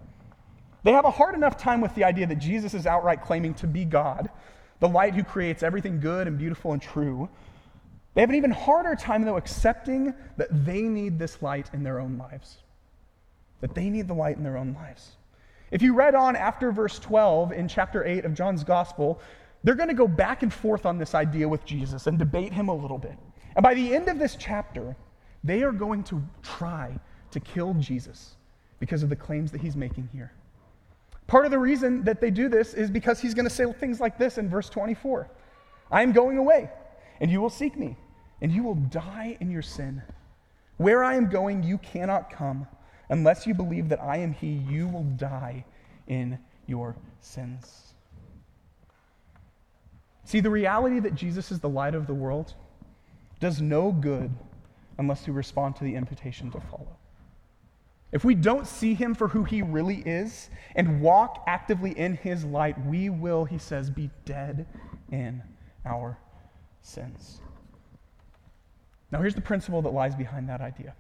They 0.86 0.92
have 0.92 1.06
a 1.06 1.12
hard 1.12 1.34
enough 1.34 1.58
time 1.58 1.82
with 1.82 1.96
the 1.96 2.04
idea 2.04 2.28
that 2.28 2.36
Jesus 2.36 2.76
is 2.76 2.86
outright 2.86 3.24
claiming 3.24 3.56
to 3.56 3.66
be 3.66 3.86
God, 3.86 4.30
the 4.80 4.88
light 4.88 5.16
who 5.16 5.24
creates 5.24 5.64
everything 5.64 6.00
good 6.00 6.28
and 6.28 6.38
beautiful 6.38 6.74
and 6.74 6.82
true. 6.82 7.28
They 8.14 8.22
have 8.22 8.30
an 8.30 8.36
even 8.36 8.52
harder 8.52 8.94
time, 8.96 9.24
though, 9.26 9.36
accepting 9.36 10.14
that 10.38 10.48
they 10.64 10.84
need 10.84 11.18
this 11.18 11.42
light 11.42 11.72
in 11.74 11.82
their 11.82 12.00
own 12.00 12.20
lives. 12.20 12.60
that 13.62 13.74
they 13.74 13.90
need 13.90 14.08
the 14.08 14.14
light 14.14 14.38
in 14.38 14.44
their 14.44 14.58
own 14.58 14.74
lives. 14.74 15.14
If 15.72 15.82
you 15.82 15.96
read 15.96 16.14
on 16.14 16.36
after 16.36 16.72
verse 16.72 17.00
12 17.00 17.52
in 17.52 17.68
chapter 17.68 18.06
8 18.06 18.26
of 18.26 18.36
John's 18.36 18.64
gospel, 18.64 19.20
they're 19.64 19.74
going 19.74 19.90
to 19.90 19.96
go 19.96 20.08
back 20.08 20.44
and 20.44 20.54
forth 20.54 20.86
on 20.86 21.00
this 21.00 21.16
idea 21.16 21.48
with 21.48 21.66
Jesus 21.66 22.06
and 22.06 22.20
debate 22.20 22.54
him 22.54 22.70
a 22.70 22.76
little 22.76 23.00
bit. 23.00 23.18
And 23.56 23.64
by 23.64 23.74
the 23.74 23.96
end 23.96 24.08
of 24.08 24.20
this 24.20 24.36
chapter, 24.36 24.96
they 25.44 25.64
are 25.64 25.72
going 25.72 26.04
to 26.04 26.22
try 26.44 26.96
to 27.32 27.40
kill 27.40 27.74
Jesus 27.76 28.36
because 28.80 29.02
of 29.02 29.10
the 29.10 29.16
claims 29.16 29.52
that 29.52 29.62
he's 29.62 29.76
making 29.76 30.10
here. 30.14 30.32
Part 31.28 31.46
of 31.46 31.52
the 31.52 31.60
reason 31.60 32.04
that 32.04 32.22
they 32.22 32.30
do 32.30 32.50
this 32.50 32.74
is 32.74 32.92
because 32.92 33.20
he's 33.20 33.34
going 33.34 33.48
to 33.48 33.54
say 33.54 33.72
things 33.74 34.00
like 34.00 34.18
this 34.18 34.38
in 34.38 34.50
verse 34.50 34.70
24 34.70 35.30
I 35.92 36.02
am 36.02 36.12
going 36.12 36.38
away, 36.38 36.70
and 37.20 37.30
you 37.30 37.42
will 37.42 37.50
seek 37.50 37.78
me, 37.78 37.96
and 38.42 38.52
you 38.52 38.64
will 38.64 38.76
die 38.76 39.38
in 39.40 39.52
your 39.52 39.62
sin. 39.62 40.02
Where 40.78 41.04
I 41.04 41.16
am 41.16 41.30
going, 41.30 41.64
you 41.64 41.78
cannot 41.78 42.30
come. 42.30 42.68
Unless 43.10 43.46
you 43.46 43.54
believe 43.54 43.90
that 43.90 44.02
I 44.02 44.18
am 44.18 44.34
He, 44.34 44.48
you 44.48 44.88
will 44.88 45.04
die 45.04 45.64
in 46.08 46.40
your 46.66 46.96
sins. 47.20 47.94
See, 50.24 50.40
the 50.40 50.50
reality 50.50 51.00
that 51.00 51.14
Jesus 51.14 51.52
is 51.52 51.60
the 51.60 51.70
light 51.70 51.94
of 51.94 52.08
the 52.08 52.14
world 52.14 52.56
does 53.40 53.62
no 53.62 53.92
good 53.92 54.32
unless 54.98 55.28
we 55.28 55.34
respond 55.34 55.76
to 55.76 55.84
the 55.84 55.96
invitation 55.96 56.50
to 56.52 56.60
follow. 56.60 56.98
If 58.12 58.24
we 58.24 58.36
don't 58.36 58.68
see 58.68 58.94
him 58.94 59.14
for 59.14 59.28
who 59.28 59.44
he 59.44 59.62
really 59.62 59.98
is 60.06 60.50
and 60.76 61.02
walk 61.02 61.44
actively 61.48 61.92
in 61.92 62.16
his 62.16 62.46
light, 62.46 62.84
we 62.86 63.10
will, 63.10 63.46
he 63.46 63.58
says, 63.58 63.90
be 63.90 64.10
dead 64.26 64.66
in 65.12 65.42
our 65.86 66.18
sins. 66.82 67.42
Now, 69.12 69.20
here's 69.20 69.36
the 69.36 69.42
principle 69.42 69.82
that 69.82 69.94
lies 69.94 70.16
behind 70.16 70.50
that 70.50 70.62
idea 70.62 70.94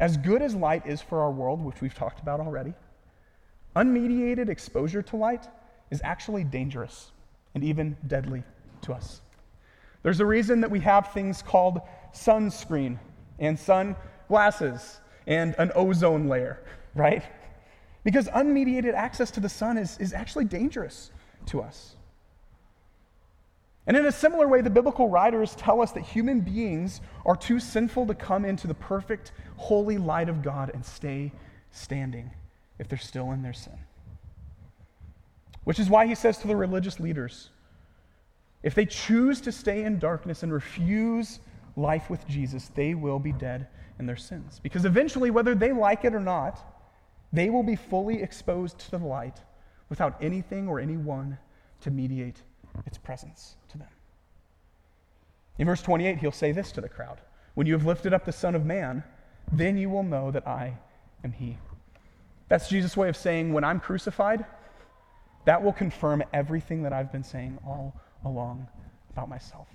as 0.00 0.16
good 0.16 0.42
as 0.42 0.56
light 0.56 0.84
is 0.86 1.00
for 1.00 1.20
our 1.20 1.30
world, 1.30 1.62
which 1.62 1.80
we've 1.80 1.94
talked 1.94 2.20
about 2.20 2.40
already, 2.40 2.74
unmediated 3.76 4.48
exposure 4.48 5.02
to 5.02 5.16
light 5.16 5.46
is 5.90 6.00
actually 6.02 6.42
dangerous 6.42 7.12
and 7.54 7.62
even 7.62 7.96
deadly 8.08 8.42
to 8.82 8.92
us. 8.92 9.20
There's 10.02 10.20
a 10.20 10.26
reason 10.26 10.60
that 10.60 10.70
we 10.70 10.80
have 10.80 11.12
things 11.12 11.42
called 11.42 11.80
sunscreen 12.12 12.98
and 13.38 13.58
sunglasses 13.58 15.00
and 15.26 15.54
an 15.58 15.72
ozone 15.74 16.28
layer, 16.28 16.60
right? 16.94 17.22
Because 18.04 18.28
unmediated 18.28 18.94
access 18.94 19.30
to 19.32 19.40
the 19.40 19.48
sun 19.48 19.78
is, 19.78 19.98
is 19.98 20.12
actually 20.12 20.44
dangerous 20.44 21.10
to 21.46 21.62
us. 21.62 21.96
And 23.86 23.96
in 23.96 24.06
a 24.06 24.12
similar 24.12 24.48
way, 24.48 24.62
the 24.62 24.70
biblical 24.70 25.08
writers 25.08 25.54
tell 25.54 25.82
us 25.82 25.92
that 25.92 26.02
human 26.02 26.40
beings 26.40 27.00
are 27.26 27.36
too 27.36 27.60
sinful 27.60 28.06
to 28.06 28.14
come 28.14 28.44
into 28.44 28.66
the 28.66 28.74
perfect, 28.74 29.32
holy 29.56 29.98
light 29.98 30.28
of 30.28 30.42
God 30.42 30.70
and 30.72 30.84
stay 30.84 31.32
standing 31.70 32.30
if 32.78 32.88
they're 32.88 32.98
still 32.98 33.32
in 33.32 33.42
their 33.42 33.52
sin. 33.52 33.78
Which 35.64 35.78
is 35.78 35.90
why 35.90 36.06
he 36.06 36.14
says 36.14 36.38
to 36.38 36.46
the 36.46 36.56
religious 36.56 36.98
leaders 36.98 37.50
if 38.62 38.74
they 38.74 38.86
choose 38.86 39.42
to 39.42 39.52
stay 39.52 39.84
in 39.84 39.98
darkness 39.98 40.42
and 40.42 40.50
refuse 40.50 41.38
life 41.76 42.10
with 42.10 42.26
Jesus, 42.28 42.70
they 42.74 42.94
will 42.94 43.18
be 43.18 43.32
dead 43.32 43.68
in 43.98 44.06
their 44.06 44.16
sins. 44.16 44.60
Because 44.62 44.84
eventually, 44.84 45.30
whether 45.30 45.54
they 45.54 45.72
like 45.72 46.04
it 46.04 46.14
or 46.14 46.20
not, 46.20 46.60
they 47.32 47.50
will 47.50 47.62
be 47.62 47.76
fully 47.76 48.22
exposed 48.22 48.78
to 48.78 48.90
the 48.92 48.98
light 48.98 49.40
without 49.88 50.16
anything 50.22 50.68
or 50.68 50.80
anyone 50.80 51.38
to 51.80 51.90
mediate 51.90 52.42
its 52.86 52.98
presence 52.98 53.56
to 53.68 53.78
them. 53.78 53.88
In 55.58 55.66
verse 55.66 55.82
28, 55.82 56.18
he'll 56.18 56.32
say 56.32 56.52
this 56.52 56.72
to 56.72 56.80
the 56.80 56.88
crowd 56.88 57.20
When 57.54 57.66
you 57.66 57.74
have 57.74 57.86
lifted 57.86 58.12
up 58.12 58.24
the 58.24 58.32
Son 58.32 58.54
of 58.54 58.64
Man, 58.64 59.04
then 59.52 59.76
you 59.76 59.90
will 59.90 60.02
know 60.02 60.30
that 60.30 60.46
I 60.46 60.78
am 61.22 61.32
He. 61.32 61.58
That's 62.48 62.68
Jesus' 62.68 62.96
way 62.96 63.08
of 63.08 63.16
saying, 63.16 63.52
When 63.52 63.64
I'm 63.64 63.80
crucified, 63.80 64.44
that 65.44 65.62
will 65.62 65.72
confirm 65.72 66.22
everything 66.32 66.82
that 66.82 66.92
I've 66.92 67.12
been 67.12 67.24
saying 67.24 67.58
all 67.66 67.94
along 68.24 68.66
about 69.10 69.28
myself. 69.28 69.68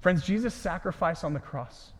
Friends, 0.00 0.24
Jesus' 0.24 0.54
sacrifice 0.54 1.24
on 1.24 1.34
the 1.34 1.40
cross 1.40 1.92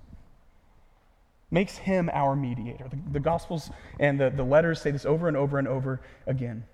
makes 1.51 1.77
him 1.77 2.09
our 2.13 2.35
mediator. 2.37 2.89
The, 2.89 2.99
the 3.13 3.21
Gospels 3.21 3.71
and 3.99 4.21
the, 4.21 4.31
the 4.31 4.45
letters 4.45 4.81
say 4.81 4.91
this 4.91 5.05
over 5.05 5.29
and 5.29 5.37
over 5.37 5.59
and 5.59 5.69
over 5.69 6.01
again. 6.27 6.65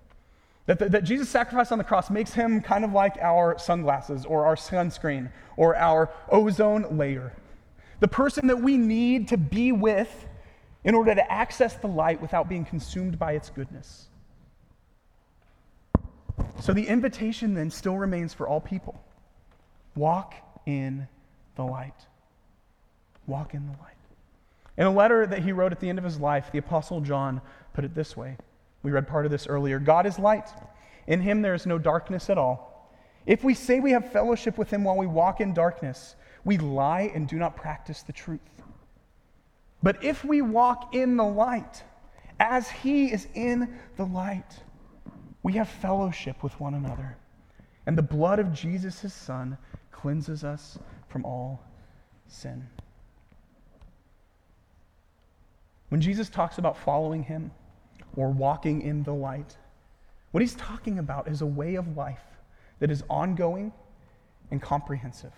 That, 0.67 0.79
that, 0.79 0.91
that 0.91 1.03
Jesus' 1.03 1.29
sacrifice 1.29 1.71
on 1.71 1.77
the 1.77 1.83
cross 1.83 2.09
makes 2.09 2.33
him 2.33 2.61
kind 2.61 2.83
of 2.83 2.91
like 2.91 3.17
our 3.21 3.57
sunglasses 3.57 4.25
or 4.25 4.45
our 4.45 4.55
sunscreen 4.55 5.31
or 5.55 5.75
our 5.75 6.11
ozone 6.29 6.97
layer. 6.97 7.33
The 7.99 8.07
person 8.07 8.47
that 8.47 8.61
we 8.61 8.77
need 8.77 9.29
to 9.29 9.37
be 9.37 9.71
with 9.71 10.27
in 10.83 10.93
order 10.93 11.15
to 11.15 11.31
access 11.31 11.75
the 11.75 11.87
light 11.87 12.21
without 12.21 12.47
being 12.47 12.63
consumed 12.63 13.17
by 13.17 13.33
its 13.33 13.49
goodness. 13.49 14.07
So 16.61 16.73
the 16.73 16.87
invitation 16.87 17.53
then 17.53 17.71
still 17.71 17.97
remains 17.97 18.33
for 18.33 18.47
all 18.47 18.61
people 18.61 19.01
walk 19.95 20.35
in 20.67 21.07
the 21.57 21.65
light. 21.65 22.07
Walk 23.27 23.53
in 23.53 23.65
the 23.65 23.73
light. 23.73 23.97
In 24.77 24.85
a 24.85 24.91
letter 24.91 25.27
that 25.27 25.43
he 25.43 25.51
wrote 25.51 25.71
at 25.71 25.79
the 25.79 25.89
end 25.89 25.97
of 25.97 26.05
his 26.05 26.19
life, 26.19 26.51
the 26.51 26.59
Apostle 26.59 27.01
John 27.01 27.41
put 27.73 27.83
it 27.83 27.93
this 27.93 28.15
way. 28.15 28.37
We 28.83 28.91
read 28.91 29.07
part 29.07 29.25
of 29.25 29.31
this 29.31 29.47
earlier 29.47 29.79
God 29.79 30.05
is 30.05 30.17
light. 30.17 30.47
In 31.07 31.19
him 31.19 31.41
there 31.41 31.53
is 31.53 31.65
no 31.65 31.77
darkness 31.77 32.29
at 32.29 32.37
all. 32.37 32.95
If 33.25 33.43
we 33.43 33.53
say 33.53 33.79
we 33.79 33.91
have 33.91 34.11
fellowship 34.11 34.57
with 34.57 34.69
him 34.69 34.85
while 34.85 34.95
we 34.95 35.07
walk 35.07 35.41
in 35.41 35.53
darkness, 35.53 36.15
we 36.45 36.57
lie 36.57 37.11
and 37.13 37.27
do 37.27 37.35
not 37.35 37.57
practice 37.57 38.03
the 38.03 38.13
truth. 38.13 38.39
But 39.83 40.03
if 40.03 40.23
we 40.23 40.41
walk 40.41 40.95
in 40.95 41.17
the 41.17 41.25
light, 41.25 41.83
as 42.39 42.69
he 42.69 43.11
is 43.11 43.27
in 43.33 43.77
the 43.97 44.05
light, 44.05 44.63
we 45.43 45.53
have 45.53 45.67
fellowship 45.67 46.43
with 46.43 46.57
one 46.59 46.73
another. 46.73 47.17
And 47.85 47.97
the 47.97 48.01
blood 48.01 48.39
of 48.39 48.53
Jesus, 48.53 49.01
his 49.01 49.13
son, 49.13 49.57
cleanses 49.91 50.43
us 50.43 50.77
from 51.07 51.25
all 51.25 51.63
sin. 52.27 52.67
When 55.89 56.01
Jesus 56.01 56.29
talks 56.29 56.57
about 56.57 56.77
following 56.77 57.23
him 57.23 57.51
or 58.15 58.29
walking 58.29 58.81
in 58.81 59.03
the 59.03 59.13
light, 59.13 59.55
what 60.31 60.41
he's 60.41 60.55
talking 60.55 60.99
about 60.99 61.27
is 61.27 61.41
a 61.41 61.45
way 61.45 61.75
of 61.75 61.95
life 61.95 62.23
that 62.79 62.91
is 62.91 63.03
ongoing 63.09 63.71
and 64.51 64.61
comprehensive. 64.61 65.31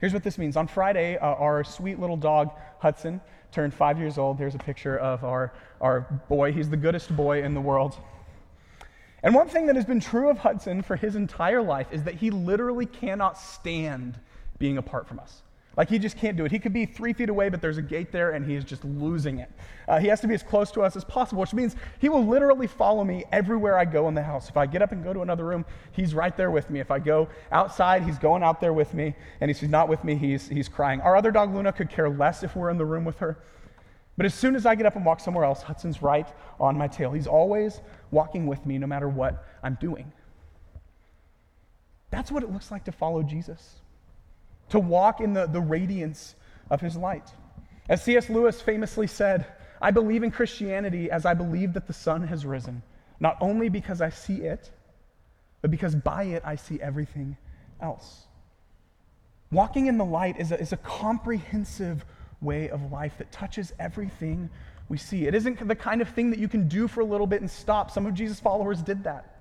Here's 0.00 0.12
what 0.12 0.22
this 0.22 0.38
means. 0.38 0.56
On 0.56 0.66
Friday, 0.66 1.16
uh, 1.16 1.26
our 1.26 1.64
sweet 1.64 1.98
little 1.98 2.16
dog, 2.16 2.52
Hudson, 2.78 3.20
turned 3.50 3.74
five 3.74 3.98
years 3.98 4.18
old. 4.18 4.38
There's 4.38 4.54
a 4.54 4.58
picture 4.58 4.96
of 4.98 5.24
our, 5.24 5.52
our 5.80 6.00
boy. 6.28 6.52
He's 6.52 6.70
the 6.70 6.76
goodest 6.76 7.14
boy 7.16 7.42
in 7.42 7.54
the 7.54 7.60
world. 7.60 7.96
And 9.22 9.34
one 9.34 9.48
thing 9.48 9.66
that 9.66 9.76
has 9.76 9.84
been 9.84 9.98
true 9.98 10.30
of 10.30 10.38
Hudson 10.38 10.82
for 10.82 10.94
his 10.94 11.16
entire 11.16 11.62
life 11.62 11.88
is 11.90 12.04
that 12.04 12.14
he 12.14 12.30
literally 12.30 12.86
cannot 12.86 13.36
stand 13.36 14.20
being 14.58 14.78
apart 14.78 15.06
from 15.06 15.18
us. 15.18 15.42
Like 15.78 15.88
he 15.88 16.00
just 16.00 16.16
can't 16.16 16.36
do 16.36 16.44
it. 16.44 16.50
He 16.50 16.58
could 16.58 16.72
be 16.72 16.86
three 16.86 17.12
feet 17.12 17.28
away, 17.28 17.50
but 17.50 17.62
there's 17.62 17.78
a 17.78 17.82
gate 17.82 18.10
there, 18.10 18.32
and 18.32 18.44
he 18.44 18.56
is 18.56 18.64
just 18.64 18.84
losing 18.84 19.38
it. 19.38 19.48
Uh, 19.86 20.00
he 20.00 20.08
has 20.08 20.20
to 20.22 20.26
be 20.26 20.34
as 20.34 20.42
close 20.42 20.72
to 20.72 20.82
us 20.82 20.96
as 20.96 21.04
possible, 21.04 21.40
which 21.40 21.54
means 21.54 21.76
he 22.00 22.08
will 22.08 22.26
literally 22.26 22.66
follow 22.66 23.04
me 23.04 23.24
everywhere 23.30 23.78
I 23.78 23.84
go 23.84 24.08
in 24.08 24.14
the 24.14 24.22
house. 24.22 24.48
If 24.48 24.56
I 24.56 24.66
get 24.66 24.82
up 24.82 24.90
and 24.90 25.04
go 25.04 25.12
to 25.12 25.22
another 25.22 25.44
room, 25.44 25.64
he's 25.92 26.14
right 26.14 26.36
there 26.36 26.50
with 26.50 26.68
me. 26.68 26.80
If 26.80 26.90
I 26.90 26.98
go 26.98 27.28
outside, 27.52 28.02
he's 28.02 28.18
going 28.18 28.42
out 28.42 28.60
there 28.60 28.72
with 28.72 28.92
me, 28.92 29.14
and 29.40 29.52
if 29.52 29.60
he's 29.60 29.68
not 29.68 29.88
with 29.88 30.02
me, 30.02 30.16
he's, 30.16 30.48
he's 30.48 30.68
crying. 30.68 31.00
Our 31.00 31.14
other 31.14 31.30
dog, 31.30 31.54
Luna, 31.54 31.72
could 31.72 31.90
care 31.90 32.10
less 32.10 32.42
if 32.42 32.56
we're 32.56 32.70
in 32.70 32.76
the 32.76 32.84
room 32.84 33.04
with 33.04 33.18
her. 33.18 33.38
But 34.16 34.26
as 34.26 34.34
soon 34.34 34.56
as 34.56 34.66
I 34.66 34.74
get 34.74 34.84
up 34.84 34.96
and 34.96 35.06
walk 35.06 35.20
somewhere 35.20 35.44
else, 35.44 35.62
Hudson's 35.62 36.02
right 36.02 36.26
on 36.58 36.76
my 36.76 36.88
tail. 36.88 37.12
He's 37.12 37.28
always 37.28 37.82
walking 38.10 38.48
with 38.48 38.66
me 38.66 38.78
no 38.78 38.88
matter 38.88 39.08
what 39.08 39.46
I'm 39.62 39.78
doing. 39.80 40.10
That's 42.10 42.32
what 42.32 42.42
it 42.42 42.50
looks 42.50 42.72
like 42.72 42.84
to 42.86 42.92
follow 42.92 43.22
Jesus 43.22 43.76
to 44.70 44.78
walk 44.78 45.20
in 45.20 45.32
the, 45.32 45.46
the 45.46 45.60
radiance 45.60 46.34
of 46.70 46.80
his 46.80 46.96
light. 46.96 47.30
As 47.88 48.02
C.S. 48.04 48.28
Lewis 48.28 48.60
famously 48.60 49.06
said, 49.06 49.46
I 49.80 49.90
believe 49.90 50.22
in 50.22 50.30
Christianity 50.30 51.10
as 51.10 51.24
I 51.24 51.34
believe 51.34 51.72
that 51.74 51.86
the 51.86 51.92
sun 51.92 52.26
has 52.26 52.44
risen, 52.44 52.82
not 53.20 53.36
only 53.40 53.68
because 53.68 54.00
I 54.00 54.10
see 54.10 54.42
it, 54.42 54.70
but 55.62 55.70
because 55.70 55.94
by 55.94 56.24
it 56.24 56.42
I 56.44 56.56
see 56.56 56.80
everything 56.80 57.36
else. 57.80 58.26
Walking 59.50 59.86
in 59.86 59.96
the 59.96 60.04
light 60.04 60.38
is 60.38 60.52
a, 60.52 60.60
is 60.60 60.72
a 60.72 60.76
comprehensive 60.78 62.04
way 62.40 62.68
of 62.68 62.92
life 62.92 63.14
that 63.18 63.32
touches 63.32 63.72
everything 63.78 64.50
we 64.88 64.98
see. 64.98 65.26
It 65.26 65.34
isn't 65.34 65.66
the 65.66 65.74
kind 65.74 66.00
of 66.00 66.08
thing 66.10 66.30
that 66.30 66.38
you 66.38 66.48
can 66.48 66.68
do 66.68 66.88
for 66.88 67.00
a 67.00 67.04
little 67.04 67.26
bit 67.26 67.40
and 67.40 67.50
stop. 67.50 67.90
Some 67.90 68.06
of 68.06 68.14
Jesus' 68.14 68.40
followers 68.40 68.82
did 68.82 69.04
that. 69.04 69.37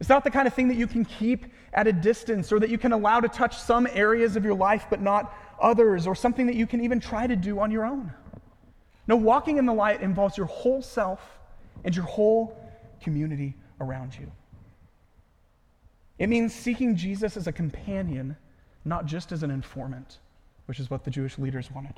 It's 0.00 0.08
not 0.08 0.24
the 0.24 0.30
kind 0.30 0.48
of 0.48 0.54
thing 0.54 0.68
that 0.68 0.76
you 0.76 0.86
can 0.86 1.04
keep 1.04 1.44
at 1.74 1.86
a 1.86 1.92
distance 1.92 2.50
or 2.50 2.58
that 2.58 2.70
you 2.70 2.78
can 2.78 2.92
allow 2.92 3.20
to 3.20 3.28
touch 3.28 3.58
some 3.58 3.86
areas 3.92 4.34
of 4.34 4.44
your 4.44 4.54
life 4.54 4.86
but 4.88 5.00
not 5.00 5.32
others 5.60 6.06
or 6.06 6.14
something 6.14 6.46
that 6.46 6.56
you 6.56 6.66
can 6.66 6.80
even 6.80 6.98
try 6.98 7.26
to 7.26 7.36
do 7.36 7.60
on 7.60 7.70
your 7.70 7.84
own. 7.84 8.10
No, 9.06 9.16
walking 9.16 9.58
in 9.58 9.66
the 9.66 9.74
light 9.74 10.00
involves 10.00 10.38
your 10.38 10.46
whole 10.46 10.80
self 10.80 11.20
and 11.84 11.94
your 11.94 12.06
whole 12.06 12.58
community 13.02 13.54
around 13.80 14.16
you. 14.18 14.30
It 16.18 16.28
means 16.28 16.54
seeking 16.54 16.96
Jesus 16.96 17.36
as 17.36 17.46
a 17.46 17.52
companion, 17.52 18.36
not 18.84 19.06
just 19.06 19.32
as 19.32 19.42
an 19.42 19.50
informant, 19.50 20.18
which 20.66 20.80
is 20.80 20.90
what 20.90 21.04
the 21.04 21.10
Jewish 21.10 21.38
leaders 21.38 21.70
wanted. 21.70 21.94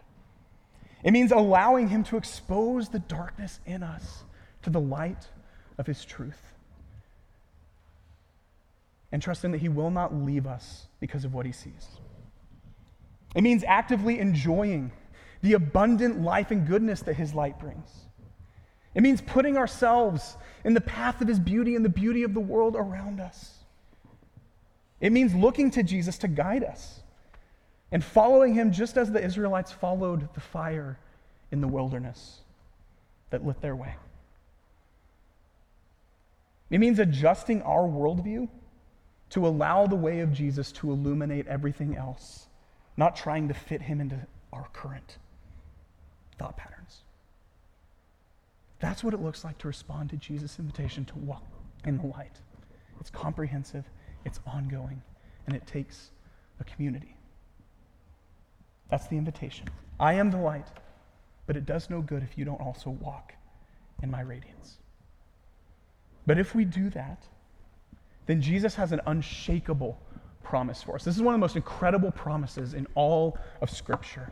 It 1.05 1.12
means 1.12 1.33
allowing 1.33 1.88
Him 1.88 2.05
to 2.05 2.17
expose 2.17 2.88
the 2.88 3.01
darkness 3.01 3.61
in 3.67 3.83
us 3.83 4.25
to 4.62 4.71
the 4.71 4.81
light 4.81 5.27
of 5.79 5.87
His 5.87 6.05
truth. 6.05 6.52
And 9.12 9.20
trust 9.20 9.42
trusting 9.42 9.53
that 9.53 9.61
He 9.61 9.68
will 9.68 9.90
not 9.90 10.14
leave 10.14 10.46
us 10.46 10.87
because 10.98 11.25
of 11.25 11.35
what 11.35 11.46
He 11.46 11.53
sees. 11.53 11.87
It 13.35 13.42
means 13.42 13.62
actively 13.64 14.18
enjoying 14.18 14.90
the 15.42 15.53
abundant 15.53 16.22
life 16.22 16.51
and 16.51 16.66
goodness 16.66 17.03
that 17.03 17.14
His 17.14 17.35
light 17.35 17.59
brings. 17.59 17.90
It 18.94 19.03
means 19.03 19.20
putting 19.20 19.57
ourselves 19.57 20.37
in 20.64 20.75
the 20.75 20.81
path 20.81 21.20
of 21.20 21.29
His 21.29 21.38
beauty 21.38 21.77
and 21.77 21.85
the 21.85 21.90
beauty 21.90 22.22
of 22.22 22.35
the 22.35 22.40
world 22.40 22.75
around 22.77 23.20
us. 23.20 23.59
It 25.01 25.12
means 25.12 25.35
looking 25.35 25.70
to 25.72 25.83
Jesus 25.83 26.18
to 26.18 26.29
guide 26.29 26.64
us 26.64 27.01
and 27.90 28.03
following 28.03 28.55
Him 28.55 28.72
just 28.72 28.96
as 28.96 29.11
the 29.11 29.22
Israelites 29.22 29.72
followed 29.72 30.33
the 30.35 30.40
fire 30.40 30.98
in 31.51 31.61
the 31.61 31.68
wilderness 31.68 32.40
that 33.31 33.44
lit 33.44 33.61
their 33.61 33.77
way. 33.77 33.94
It 36.70 36.79
means 36.79 36.98
adjusting 36.98 37.61
our 37.62 37.83
worldview 37.83 38.48
to 39.33 39.47
allow 39.47 39.87
the 39.87 39.97
way 39.97 40.21
of 40.21 40.31
Jesus 40.31 40.71
to 40.73 40.90
illuminate 40.90 41.47
everything 41.47 41.97
else, 41.97 42.49
not 42.99 43.16
trying 43.16 43.49
to 43.49 43.55
fit 43.55 43.81
Him 43.81 43.99
into 43.99 44.18
our 44.53 44.68
current 44.75 45.16
thought 46.38 46.55
patterns. 46.59 47.01
That's 48.79 49.03
what 49.03 49.14
it 49.14 49.23
looks 49.23 49.42
like 49.42 49.57
to 49.59 49.68
respond 49.68 50.11
to 50.11 50.16
Jesus' 50.16 50.59
invitation 50.59 51.07
to 51.07 51.18
walk 51.18 51.45
in 51.87 51.97
the 51.97 52.07
light. 52.09 52.37
It's 53.01 53.09
comprehensive, 53.09 53.85
it's 54.27 54.40
ongoing, 54.47 55.01
and 55.47 55.57
it 55.57 55.66
takes 55.66 56.11
a 56.61 56.64
community. 56.64 57.16
That's 58.90 59.07
the 59.07 59.16
invitation. 59.16 59.66
I 59.99 60.12
am 60.12 60.31
the 60.31 60.37
light, 60.37 60.68
but 61.47 61.57
it 61.57 61.64
does 61.64 61.88
no 61.88 62.03
good 62.03 62.23
if 62.23 62.37
you 62.37 62.45
don't 62.45 62.61
also 62.61 62.90
walk 62.90 63.33
in 64.03 64.11
my 64.11 64.21
radiance. 64.21 64.77
But 66.27 66.38
if 66.38 66.55
we 66.55 66.66
do 66.66 66.90
that, 66.90 67.25
then 68.27 68.41
Jesus 68.41 68.75
has 68.75 68.93
an 68.93 69.01
unshakable 69.07 70.01
promise 70.43 70.83
for 70.83 70.95
us. 70.95 71.05
This 71.05 71.17
is 71.17 71.23
one 71.23 71.35
of 71.35 71.41
the 71.41 71.45
most 71.45 71.57
incredible 71.57 72.11
promises 72.11 72.75
in 72.75 72.87
all 72.95 73.39
of 73.61 73.71
Scripture. 73.71 74.31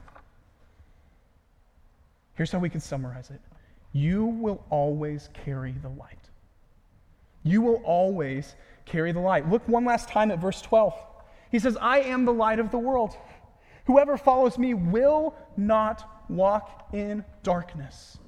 Here's 2.35 2.53
how 2.53 2.59
we 2.59 2.71
can 2.71 2.81
summarize 2.81 3.31
it 3.31 3.41
You 3.93 4.25
will 4.27 4.65
always 4.71 5.29
carry 5.45 5.73
the 5.83 5.89
light. 5.89 6.31
You 7.43 7.63
will 7.63 7.83
always 7.85 8.55
carry 8.85 9.13
the 9.13 9.21
light. 9.21 9.49
Look 9.49 9.67
one 9.69 9.85
last 9.85 10.09
time 10.09 10.31
at 10.31 10.39
verse 10.39 10.61
12. 10.61 10.95
He 11.51 11.59
says, 11.59 11.77
I 11.81 12.01
am 12.01 12.25
the 12.25 12.33
light 12.33 12.59
of 12.59 12.71
the 12.71 12.79
world. 12.79 13.17
Whoever 13.87 14.17
follows 14.17 14.59
me 14.59 14.75
will 14.75 15.35
not 15.57 16.25
walk 16.29 16.89
in 16.93 17.25
darkness, 17.43 18.19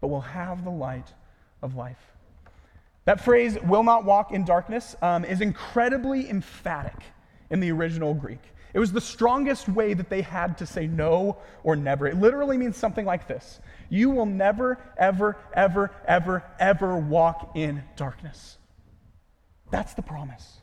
but 0.00 0.08
will 0.08 0.20
have 0.20 0.64
the 0.64 0.70
light 0.70 1.12
of 1.60 1.74
life. 1.74 2.15
That 3.06 3.20
phrase, 3.20 3.56
will 3.62 3.84
not 3.84 4.04
walk 4.04 4.32
in 4.32 4.44
darkness, 4.44 4.96
um, 5.00 5.24
is 5.24 5.40
incredibly 5.40 6.28
emphatic 6.28 6.96
in 7.50 7.60
the 7.60 7.70
original 7.70 8.12
Greek. 8.12 8.42
It 8.74 8.80
was 8.80 8.92
the 8.92 9.00
strongest 9.00 9.68
way 9.68 9.94
that 9.94 10.10
they 10.10 10.20
had 10.20 10.58
to 10.58 10.66
say 10.66 10.86
no 10.86 11.38
or 11.62 11.76
never. 11.76 12.06
It 12.06 12.16
literally 12.16 12.58
means 12.58 12.76
something 12.76 13.06
like 13.06 13.26
this 13.26 13.60
You 13.88 14.10
will 14.10 14.26
never, 14.26 14.78
ever, 14.98 15.38
ever, 15.54 15.92
ever, 16.06 16.44
ever 16.58 16.98
walk 16.98 17.52
in 17.54 17.82
darkness. 17.94 18.58
That's 19.70 19.94
the 19.94 20.02
promise. 20.02 20.60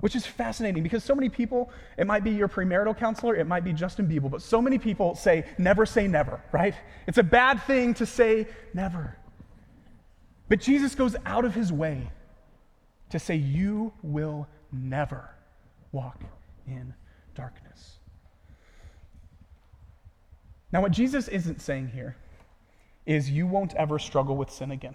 Which 0.00 0.14
is 0.14 0.26
fascinating 0.26 0.82
because 0.82 1.02
so 1.02 1.14
many 1.14 1.28
people, 1.28 1.70
it 1.96 2.06
might 2.06 2.24
be 2.24 2.32
your 2.32 2.48
premarital 2.48 2.98
counselor, 2.98 3.36
it 3.36 3.46
might 3.46 3.64
be 3.64 3.72
Justin 3.72 4.06
Bieber, 4.06 4.30
but 4.30 4.42
so 4.42 4.60
many 4.60 4.76
people 4.76 5.14
say, 5.14 5.46
never 5.58 5.86
say 5.86 6.08
never, 6.08 6.42
right? 6.52 6.74
It's 7.06 7.18
a 7.18 7.22
bad 7.22 7.62
thing 7.62 7.94
to 7.94 8.06
say 8.06 8.48
never. 8.74 9.16
But 10.52 10.60
Jesus 10.60 10.94
goes 10.94 11.16
out 11.24 11.46
of 11.46 11.54
his 11.54 11.72
way 11.72 12.10
to 13.08 13.18
say, 13.18 13.36
You 13.36 13.90
will 14.02 14.46
never 14.70 15.30
walk 15.92 16.20
in 16.66 16.92
darkness. 17.34 17.92
Now, 20.70 20.82
what 20.82 20.92
Jesus 20.92 21.26
isn't 21.28 21.62
saying 21.62 21.88
here 21.88 22.16
is 23.06 23.30
you 23.30 23.46
won't 23.46 23.72
ever 23.76 23.98
struggle 23.98 24.36
with 24.36 24.50
sin 24.50 24.72
again. 24.72 24.94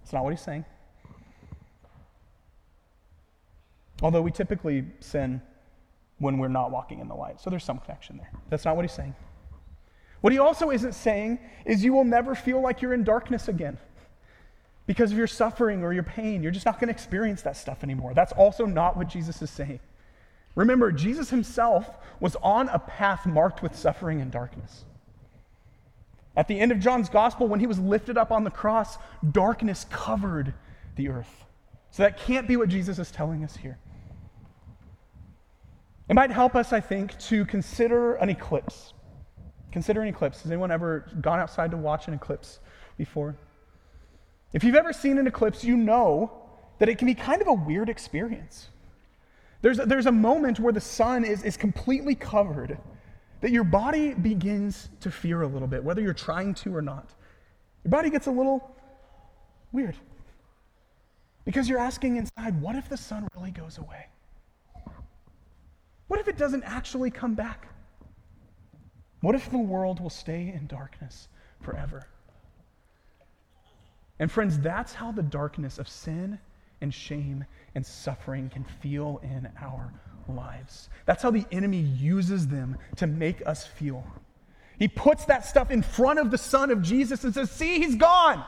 That's 0.00 0.12
not 0.12 0.22
what 0.22 0.34
he's 0.34 0.42
saying. 0.42 0.66
Although 4.02 4.20
we 4.20 4.30
typically 4.30 4.84
sin 5.00 5.40
when 6.18 6.36
we're 6.36 6.48
not 6.48 6.70
walking 6.70 7.00
in 7.00 7.08
the 7.08 7.14
light. 7.14 7.40
So 7.40 7.48
there's 7.48 7.64
some 7.64 7.78
connection 7.78 8.18
there. 8.18 8.30
That's 8.50 8.66
not 8.66 8.76
what 8.76 8.84
he's 8.84 8.92
saying. 8.92 9.14
What 10.20 10.34
he 10.34 10.38
also 10.38 10.70
isn't 10.70 10.92
saying 10.92 11.38
is 11.64 11.82
you 11.82 11.94
will 11.94 12.04
never 12.04 12.34
feel 12.34 12.60
like 12.60 12.82
you're 12.82 12.92
in 12.92 13.02
darkness 13.02 13.48
again 13.48 13.78
because 14.88 15.12
of 15.12 15.18
your 15.18 15.26
suffering 15.26 15.84
or 15.84 15.92
your 15.92 16.02
pain. 16.02 16.42
You're 16.42 16.50
just 16.50 16.64
not 16.64 16.80
going 16.80 16.88
to 16.88 16.94
experience 16.94 17.42
that 17.42 17.58
stuff 17.58 17.84
anymore. 17.84 18.14
That's 18.14 18.32
also 18.32 18.64
not 18.64 18.96
what 18.96 19.06
Jesus 19.06 19.42
is 19.42 19.50
saying. 19.50 19.80
Remember, 20.54 20.90
Jesus 20.90 21.28
himself 21.28 21.98
was 22.20 22.36
on 22.36 22.70
a 22.70 22.78
path 22.78 23.26
marked 23.26 23.62
with 23.62 23.76
suffering 23.76 24.22
and 24.22 24.32
darkness. 24.32 24.86
At 26.34 26.48
the 26.48 26.58
end 26.58 26.72
of 26.72 26.80
John's 26.80 27.10
gospel, 27.10 27.48
when 27.48 27.60
he 27.60 27.66
was 27.66 27.78
lifted 27.78 28.16
up 28.16 28.32
on 28.32 28.44
the 28.44 28.50
cross, 28.50 28.96
darkness 29.30 29.84
covered 29.90 30.54
the 30.96 31.10
earth. 31.10 31.44
So 31.90 32.02
that 32.02 32.16
can't 32.16 32.48
be 32.48 32.56
what 32.56 32.70
Jesus 32.70 32.98
is 32.98 33.10
telling 33.10 33.44
us 33.44 33.56
here. 33.56 33.78
It 36.08 36.14
might 36.14 36.30
help 36.30 36.56
us, 36.56 36.72
I 36.72 36.80
think, 36.80 37.18
to 37.18 37.44
consider 37.44 38.14
an 38.14 38.30
eclipse. 38.30 38.94
Consider 39.70 40.00
an 40.00 40.08
eclipse. 40.08 40.40
Has 40.40 40.50
anyone 40.50 40.70
ever 40.70 41.04
gone 41.20 41.40
outside 41.40 41.72
to 41.72 41.76
watch 41.76 42.08
an 42.08 42.14
eclipse 42.14 42.60
before? 42.96 43.36
If 44.52 44.64
you've 44.64 44.74
ever 44.74 44.92
seen 44.92 45.18
an 45.18 45.26
eclipse, 45.26 45.62
you 45.62 45.76
know 45.76 46.32
that 46.78 46.88
it 46.88 46.98
can 46.98 47.06
be 47.06 47.14
kind 47.14 47.42
of 47.42 47.48
a 47.48 47.52
weird 47.52 47.88
experience. 47.88 48.68
There's 49.60 49.78
a, 49.78 49.86
there's 49.86 50.06
a 50.06 50.12
moment 50.12 50.60
where 50.60 50.72
the 50.72 50.80
sun 50.80 51.24
is, 51.24 51.42
is 51.42 51.56
completely 51.56 52.14
covered 52.14 52.78
that 53.40 53.50
your 53.50 53.64
body 53.64 54.14
begins 54.14 54.88
to 55.00 55.10
fear 55.10 55.42
a 55.42 55.46
little 55.46 55.68
bit, 55.68 55.82
whether 55.82 56.00
you're 56.00 56.14
trying 56.14 56.54
to 56.54 56.74
or 56.74 56.82
not. 56.82 57.14
Your 57.84 57.90
body 57.90 58.10
gets 58.10 58.26
a 58.26 58.30
little 58.30 58.74
weird 59.72 59.96
because 61.44 61.68
you're 61.68 61.78
asking 61.78 62.16
inside, 62.16 62.60
what 62.60 62.76
if 62.76 62.88
the 62.88 62.96
sun 62.96 63.28
really 63.36 63.50
goes 63.50 63.78
away? 63.78 64.06
What 66.08 66.20
if 66.20 66.28
it 66.28 66.38
doesn't 66.38 66.62
actually 66.64 67.10
come 67.10 67.34
back? 67.34 67.68
What 69.20 69.34
if 69.34 69.50
the 69.50 69.58
world 69.58 70.00
will 70.00 70.10
stay 70.10 70.52
in 70.54 70.66
darkness 70.66 71.28
forever? 71.60 72.06
And 74.18 74.30
friends, 74.30 74.58
that's 74.58 74.94
how 74.94 75.12
the 75.12 75.22
darkness 75.22 75.78
of 75.78 75.88
sin 75.88 76.38
and 76.80 76.92
shame 76.92 77.44
and 77.74 77.84
suffering 77.84 78.48
can 78.48 78.64
feel 78.64 79.20
in 79.22 79.48
our 79.60 79.92
lives. 80.28 80.88
That's 81.06 81.22
how 81.22 81.30
the 81.30 81.46
enemy 81.52 81.80
uses 81.80 82.48
them 82.48 82.76
to 82.96 83.06
make 83.06 83.46
us 83.46 83.66
feel. 83.66 84.04
He 84.78 84.88
puts 84.88 85.24
that 85.26 85.44
stuff 85.44 85.70
in 85.70 85.82
front 85.82 86.18
of 86.18 86.30
the 86.30 86.38
sun 86.38 86.70
of 86.70 86.82
Jesus 86.82 87.24
and 87.24 87.34
says, 87.34 87.50
See, 87.50 87.78
he's 87.78 87.96
gone. 87.96 88.44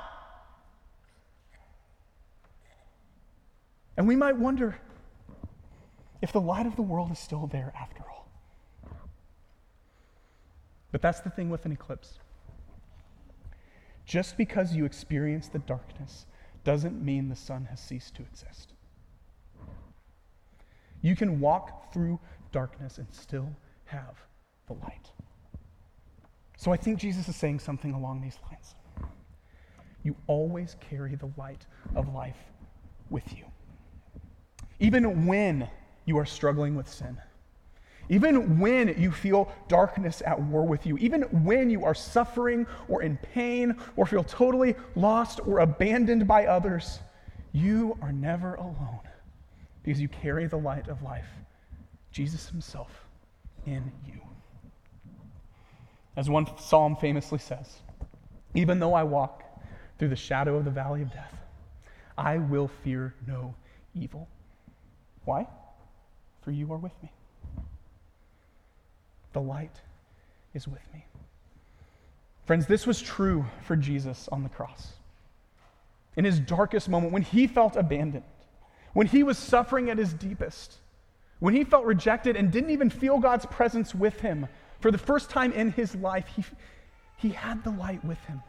And 3.96 4.06
we 4.06 4.16
might 4.16 4.36
wonder 4.36 4.78
if 6.22 6.32
the 6.32 6.40
light 6.40 6.66
of 6.66 6.76
the 6.76 6.82
world 6.82 7.10
is 7.10 7.18
still 7.18 7.46
there 7.46 7.72
after 7.78 8.02
all. 8.02 8.28
But 10.92 11.02
that's 11.02 11.20
the 11.20 11.30
thing 11.30 11.50
with 11.50 11.64
an 11.66 11.72
eclipse. 11.72 12.18
Just 14.10 14.36
because 14.36 14.74
you 14.74 14.86
experience 14.86 15.46
the 15.46 15.60
darkness 15.60 16.26
doesn't 16.64 17.00
mean 17.00 17.28
the 17.28 17.36
sun 17.36 17.66
has 17.66 17.78
ceased 17.78 18.16
to 18.16 18.22
exist. 18.22 18.72
You 21.00 21.14
can 21.14 21.38
walk 21.38 21.92
through 21.92 22.18
darkness 22.50 22.98
and 22.98 23.06
still 23.12 23.48
have 23.84 24.16
the 24.66 24.72
light. 24.72 25.12
So 26.56 26.72
I 26.72 26.76
think 26.76 26.98
Jesus 26.98 27.28
is 27.28 27.36
saying 27.36 27.60
something 27.60 27.92
along 27.92 28.20
these 28.20 28.36
lines. 28.50 28.74
You 30.02 30.16
always 30.26 30.74
carry 30.80 31.14
the 31.14 31.30
light 31.36 31.64
of 31.94 32.12
life 32.12 32.50
with 33.10 33.32
you. 33.38 33.44
Even 34.80 35.24
when 35.24 35.68
you 36.04 36.18
are 36.18 36.26
struggling 36.26 36.74
with 36.74 36.88
sin, 36.88 37.16
even 38.10 38.58
when 38.58 39.00
you 39.00 39.12
feel 39.12 39.52
darkness 39.68 40.20
at 40.26 40.38
war 40.38 40.66
with 40.66 40.84
you, 40.84 40.98
even 40.98 41.22
when 41.44 41.70
you 41.70 41.84
are 41.84 41.94
suffering 41.94 42.66
or 42.88 43.02
in 43.02 43.16
pain 43.18 43.76
or 43.94 44.04
feel 44.04 44.24
totally 44.24 44.74
lost 44.96 45.38
or 45.46 45.60
abandoned 45.60 46.26
by 46.26 46.46
others, 46.46 46.98
you 47.52 47.96
are 48.02 48.10
never 48.10 48.56
alone 48.56 48.98
because 49.84 50.00
you 50.00 50.08
carry 50.08 50.48
the 50.48 50.56
light 50.56 50.88
of 50.88 51.02
life, 51.02 51.28
Jesus 52.10 52.48
Himself, 52.48 52.90
in 53.64 53.92
you. 54.04 54.20
As 56.16 56.28
one 56.28 56.48
psalm 56.58 56.96
famously 56.96 57.38
says, 57.38 57.76
even 58.54 58.80
though 58.80 58.92
I 58.92 59.04
walk 59.04 59.44
through 60.00 60.08
the 60.08 60.16
shadow 60.16 60.56
of 60.56 60.64
the 60.64 60.70
valley 60.72 61.02
of 61.02 61.12
death, 61.12 61.34
I 62.18 62.38
will 62.38 62.66
fear 62.82 63.14
no 63.28 63.54
evil. 63.94 64.28
Why? 65.24 65.46
For 66.42 66.50
you 66.50 66.72
are 66.72 66.76
with 66.76 66.92
me. 67.04 67.12
The 69.32 69.40
light 69.40 69.80
is 70.54 70.66
with 70.66 70.82
me. 70.92 71.04
Friends, 72.46 72.66
this 72.66 72.86
was 72.86 73.00
true 73.00 73.44
for 73.62 73.76
Jesus 73.76 74.28
on 74.32 74.42
the 74.42 74.48
cross. 74.48 74.94
In 76.16 76.24
his 76.24 76.40
darkest 76.40 76.88
moment, 76.88 77.12
when 77.12 77.22
he 77.22 77.46
felt 77.46 77.76
abandoned, 77.76 78.24
when 78.92 79.06
he 79.06 79.22
was 79.22 79.38
suffering 79.38 79.88
at 79.88 79.98
his 79.98 80.12
deepest, 80.12 80.76
when 81.38 81.54
he 81.54 81.64
felt 81.64 81.84
rejected 81.84 82.36
and 82.36 82.50
didn't 82.50 82.70
even 82.70 82.90
feel 82.90 83.18
God's 83.18 83.46
presence 83.46 83.94
with 83.94 84.20
him, 84.20 84.48
for 84.80 84.90
the 84.90 84.98
first 84.98 85.30
time 85.30 85.52
in 85.52 85.70
his 85.72 85.94
life, 85.94 86.26
he, 86.34 86.44
he 87.16 87.28
had 87.30 87.62
the 87.62 87.70
light 87.70 88.04
with 88.04 88.18
him. 88.24 88.42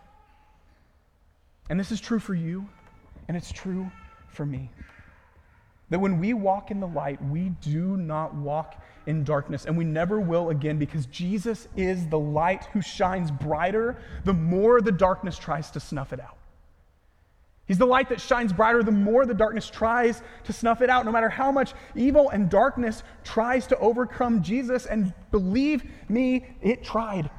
And 1.70 1.80
this 1.80 1.92
is 1.92 2.02
true 2.02 2.20
for 2.20 2.34
you, 2.34 2.68
and 3.28 3.38
it's 3.38 3.52
true 3.52 3.90
for 4.30 4.46
me. 4.46 4.72
That 5.90 6.00
when 6.00 6.20
we 6.20 6.34
walk 6.34 6.72
in 6.72 6.80
the 6.80 6.88
light, 6.88 7.24
we 7.24 7.50
do 7.62 7.98
not 7.98 8.34
walk 8.34 8.82
in 9.06 9.24
darkness, 9.24 9.66
and 9.66 9.78
we 9.78 9.84
never 9.84 10.20
will 10.20 10.50
again 10.50 10.78
because 10.78 11.06
Jesus 11.08 11.68
is 11.76 12.08
the 12.08 12.20
light 12.20 12.66
who 12.74 12.82
shines 12.82 13.32
brighter 13.32 13.98
the 14.26 14.34
more 14.34 14.82
the 14.82 14.92
darkness 14.92 15.38
tries 15.38 15.72
to 15.72 15.80
snuff 15.80 16.14
it 16.14 16.20
out. 16.20 16.38
He's 17.66 17.78
the 17.78 17.86
light 17.86 18.10
that 18.10 18.20
shines 18.20 18.52
brighter 18.52 18.84
the 18.84 18.92
more 18.92 19.26
the 19.26 19.34
darkness 19.34 19.70
tries 19.70 20.22
to 20.44 20.52
snuff 20.52 20.82
it 20.82 20.90
out. 20.90 21.06
No 21.06 21.12
matter 21.12 21.30
how 21.30 21.52
much 21.52 21.74
evil 21.96 22.30
and 22.30 22.50
darkness 22.50 23.04
tries 23.24 23.66
to 23.68 23.78
overcome 23.78 24.44
Jesus, 24.44 24.86
and 24.86 25.14
believe 25.32 25.84
me, 26.10 26.48
it 26.62 26.84
tried. 26.84 27.30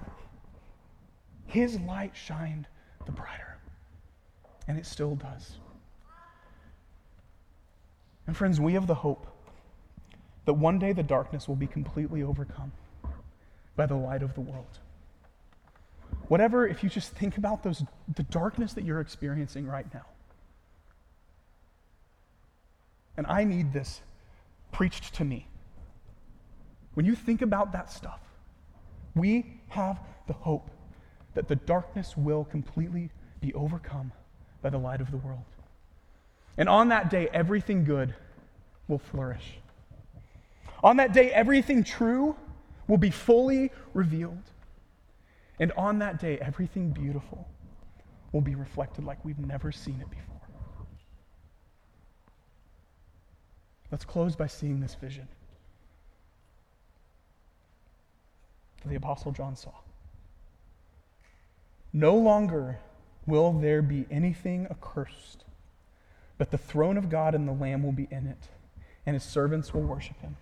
His 1.45 1.79
light 1.81 2.13
shined 2.15 2.67
the 3.05 3.13
brighter, 3.13 3.59
and 4.67 4.79
it 4.79 4.87
still 4.87 5.17
does. 5.17 5.59
And 8.27 8.37
friends, 8.37 8.59
we 8.59 8.73
have 8.73 8.87
the 8.87 8.95
hope 8.95 9.27
that 10.45 10.55
one 10.55 10.79
day 10.79 10.93
the 10.93 11.03
darkness 11.03 11.49
will 11.49 11.57
be 11.57 11.67
completely 11.67 12.23
overcome 12.23 12.73
by 13.77 13.87
the 13.87 13.95
light 13.95 14.23
of 14.23 14.35
the 14.35 14.41
world. 14.41 14.79
Whatever, 16.29 16.67
if 16.67 16.83
you 16.83 16.89
just 16.89 17.13
think 17.13 17.37
about 17.37 17.63
those, 17.63 17.83
the 18.15 18.23
darkness 18.25 18.73
that 18.75 18.85
you're 18.85 19.01
experiencing 19.01 19.67
right 19.67 19.87
now. 19.93 20.07
And 23.17 23.27
I 23.27 23.45
need 23.45 23.73
this 23.73 24.01
preached 24.73 25.15
to 25.15 25.25
me. 25.25 25.47
When 26.95 27.07
you 27.07 27.15
think 27.15 27.43
about 27.43 27.73
that 27.73 27.91
stuff, 27.91 28.21
we 29.15 29.61
have 29.69 30.01
the 30.27 30.33
hope 30.33 30.71
that 31.35 31.49
the 31.49 31.57
darkness 31.57 32.17
will 32.17 32.45
completely 32.45 33.11
be 33.41 33.53
overcome 33.55 34.13
by 34.61 34.71
the 34.71 34.79
light 34.79 35.01
of 35.01 35.11
the 35.11 35.17
world. 35.17 35.45
And 36.57 36.69
on 36.69 36.89
that 36.89 37.11
day, 37.11 37.29
everything 37.33 37.85
good 37.85 38.15
will 38.89 38.99
flourish. 38.99 39.59
On 40.83 40.97
that 40.97 41.13
day, 41.13 41.31
everything 41.31 41.85
true 41.85 42.37
will 42.89 42.99
be 42.99 43.11
fully 43.11 43.71
revealed. 43.95 44.43
And 45.61 45.71
on 45.73 45.99
that 46.01 46.19
day, 46.19 46.39
everything 46.39 46.91
beautiful 46.91 47.47
will 48.33 48.41
be 48.41 48.55
reflected 48.55 49.05
like 49.05 49.25
we've 49.25 49.39
never 49.39 49.71
seen 49.71 50.01
it 50.01 50.11
before. 50.11 50.41
Let's 53.91 54.05
close 54.05 54.35
by 54.35 54.47
seeing 54.47 54.81
this 54.81 54.95
vision 54.95 55.29
that 58.83 58.89
the 58.89 58.97
Apostle 58.97 59.33
John 59.33 59.55
saw. 59.55 59.73
No 61.93 62.17
longer 62.17 62.79
will 63.27 63.53
there 63.53 63.83
be 63.83 64.07
anything 64.11 64.67
accursed 64.71 65.45
but 66.43 66.51
the 66.51 66.59
throne 66.59 66.97
of 66.97 67.09
God 67.09 67.37
and 67.37 67.47
the 67.47 67.53
Lamb 67.53 67.85
will 67.85 67.93
be 67.93 68.09
in 68.11 68.27
it, 68.27 68.49
and 69.07 69.15
his 69.15 69.23
servants 69.23 69.73
will 69.73 69.83
worship 69.83 70.21
him. 70.21 70.37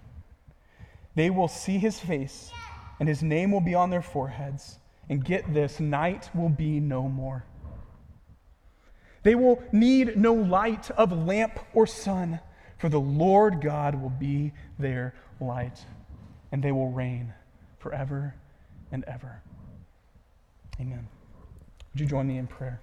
They 1.15 1.31
will 1.31 1.49
see 1.49 1.79
his 1.79 1.99
face, 1.99 2.51
and 2.99 3.09
his 3.09 3.23
name 3.23 3.51
will 3.51 3.61
be 3.61 3.75
on 3.75 3.91
their 3.91 4.03
foreheads. 4.03 4.79
And 5.09 5.25
get 5.25 5.53
this 5.53 5.81
night 5.81 6.31
will 6.35 6.49
be 6.49 6.79
no 6.79 7.09
more. 7.09 7.45
They 9.23 9.35
will 9.35 9.63
need 9.73 10.17
no 10.17 10.33
light 10.33 10.91
of 10.93 11.13
lamp 11.13 11.59
or 11.75 11.87
sun, 11.87 12.41
for 12.79 12.89
the 12.89 13.01
Lord 13.01 13.61
God 13.61 14.01
will 14.01 14.11
be 14.11 14.53
their 14.79 15.15
light, 15.41 15.85
and 16.53 16.63
they 16.63 16.73
will 16.73 16.91
reign 16.91 17.35
forever 17.79 18.35
and 18.93 19.05
ever. 19.05 19.43
Amen. 20.81 21.09
Would 21.93 22.01
you 22.01 22.07
join 22.07 22.27
me 22.27 22.39
in 22.39 22.47
prayer? 22.47 22.81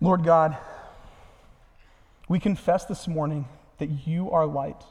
Lord 0.00 0.24
God, 0.24 0.56
we 2.28 2.40
confess 2.40 2.84
this 2.86 3.06
morning 3.06 3.48
that 3.78 4.06
you 4.06 4.30
are 4.30 4.46
light, 4.46 4.82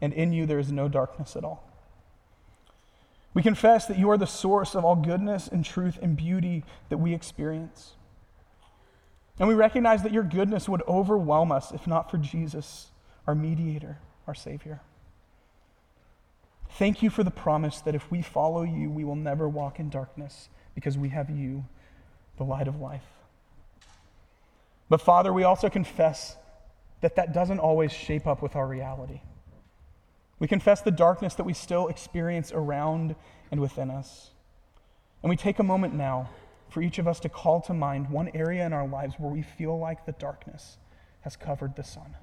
and 0.00 0.12
in 0.12 0.32
you 0.32 0.46
there 0.46 0.58
is 0.58 0.70
no 0.70 0.88
darkness 0.88 1.36
at 1.36 1.44
all. 1.44 1.64
We 3.34 3.42
confess 3.42 3.86
that 3.86 3.98
you 3.98 4.10
are 4.10 4.16
the 4.16 4.26
source 4.26 4.74
of 4.74 4.84
all 4.84 4.96
goodness 4.96 5.46
and 5.46 5.64
truth 5.64 5.98
and 6.00 6.16
beauty 6.16 6.64
that 6.88 6.98
we 6.98 7.14
experience. 7.14 7.92
And 9.38 9.48
we 9.48 9.54
recognize 9.54 10.02
that 10.02 10.12
your 10.12 10.22
goodness 10.22 10.68
would 10.68 10.82
overwhelm 10.88 11.52
us 11.52 11.70
if 11.70 11.86
not 11.86 12.10
for 12.10 12.16
Jesus, 12.16 12.88
our 13.26 13.34
mediator, 13.34 13.98
our 14.26 14.34
Savior. 14.34 14.80
Thank 16.70 17.02
you 17.02 17.10
for 17.10 17.22
the 17.22 17.30
promise 17.30 17.80
that 17.80 17.94
if 17.94 18.10
we 18.10 18.22
follow 18.22 18.62
you, 18.62 18.90
we 18.90 19.04
will 19.04 19.16
never 19.16 19.48
walk 19.48 19.78
in 19.78 19.90
darkness 19.90 20.48
because 20.74 20.96
we 20.96 21.10
have 21.10 21.30
you, 21.30 21.66
the 22.38 22.44
light 22.44 22.68
of 22.68 22.80
life. 22.80 23.04
But 24.88 25.00
Father, 25.00 25.32
we 25.32 25.44
also 25.44 25.68
confess 25.68 26.36
that 27.00 27.16
that 27.16 27.32
doesn't 27.32 27.58
always 27.58 27.92
shape 27.92 28.26
up 28.26 28.42
with 28.42 28.56
our 28.56 28.66
reality. 28.66 29.20
We 30.38 30.46
confess 30.46 30.82
the 30.82 30.90
darkness 30.90 31.34
that 31.34 31.44
we 31.44 31.54
still 31.54 31.88
experience 31.88 32.52
around 32.52 33.16
and 33.50 33.60
within 33.60 33.90
us. 33.90 34.30
And 35.22 35.30
we 35.30 35.36
take 35.36 35.58
a 35.58 35.62
moment 35.62 35.94
now 35.94 36.30
for 36.68 36.82
each 36.82 36.98
of 36.98 37.08
us 37.08 37.20
to 37.20 37.28
call 37.28 37.60
to 37.62 37.72
mind 37.72 38.10
one 38.10 38.30
area 38.34 38.66
in 38.66 38.72
our 38.72 38.86
lives 38.86 39.14
where 39.18 39.30
we 39.30 39.42
feel 39.42 39.78
like 39.78 40.04
the 40.04 40.12
darkness 40.12 40.76
has 41.22 41.36
covered 41.36 41.74
the 41.74 41.82
sun. 41.82 42.16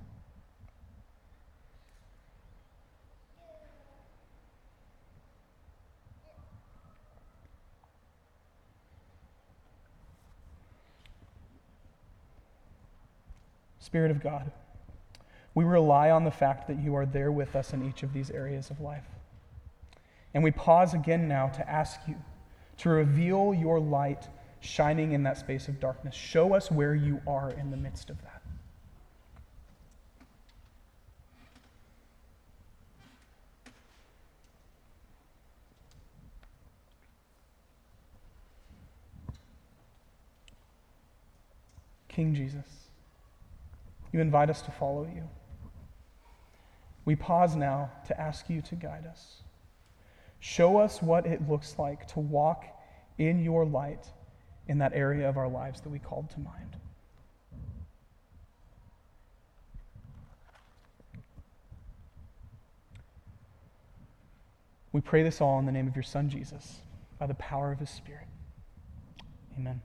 Spirit 13.79 14.11
of 14.11 14.23
God, 14.23 14.51
we 15.55 15.63
rely 15.63 16.09
on 16.09 16.23
the 16.23 16.31
fact 16.31 16.67
that 16.67 16.79
you 16.79 16.95
are 16.95 17.05
there 17.05 17.31
with 17.31 17.55
us 17.55 17.73
in 17.73 17.87
each 17.87 18.03
of 18.03 18.13
these 18.13 18.31
areas 18.31 18.69
of 18.69 18.81
life. 18.81 19.05
And 20.33 20.43
we 20.43 20.51
pause 20.51 20.93
again 20.93 21.27
now 21.27 21.47
to 21.49 21.69
ask 21.69 21.99
you 22.07 22.15
to 22.77 22.89
reveal 22.89 23.53
your 23.53 23.79
light 23.79 24.27
shining 24.61 25.11
in 25.11 25.23
that 25.23 25.37
space 25.37 25.67
of 25.67 25.79
darkness. 25.79 26.15
Show 26.15 26.55
us 26.55 26.71
where 26.71 26.95
you 26.95 27.21
are 27.27 27.51
in 27.51 27.69
the 27.69 27.77
midst 27.77 28.09
of 28.09 28.19
that. 28.23 28.41
King 42.07 42.35
Jesus. 42.35 42.65
You 44.11 44.21
invite 44.21 44.49
us 44.49 44.61
to 44.63 44.71
follow 44.71 45.05
you. 45.05 45.27
We 47.05 47.15
pause 47.15 47.55
now 47.55 47.91
to 48.07 48.19
ask 48.19 48.49
you 48.49 48.61
to 48.61 48.75
guide 48.75 49.05
us. 49.05 49.43
Show 50.39 50.77
us 50.77 51.01
what 51.01 51.25
it 51.25 51.47
looks 51.49 51.77
like 51.77 52.07
to 52.09 52.19
walk 52.19 52.65
in 53.17 53.43
your 53.43 53.65
light 53.65 54.05
in 54.67 54.77
that 54.79 54.93
area 54.93 55.27
of 55.27 55.37
our 55.37 55.49
lives 55.49 55.81
that 55.81 55.89
we 55.89 55.99
called 55.99 56.29
to 56.31 56.39
mind. 56.39 56.77
We 64.91 65.01
pray 65.01 65.23
this 65.23 65.41
all 65.41 65.59
in 65.59 65.65
the 65.65 65.71
name 65.71 65.87
of 65.87 65.95
your 65.95 66.03
Son, 66.03 66.29
Jesus, 66.29 66.77
by 67.19 67.25
the 67.25 67.33
power 67.33 67.71
of 67.71 67.79
his 67.79 67.89
Spirit. 67.89 68.27
Amen. 69.57 69.81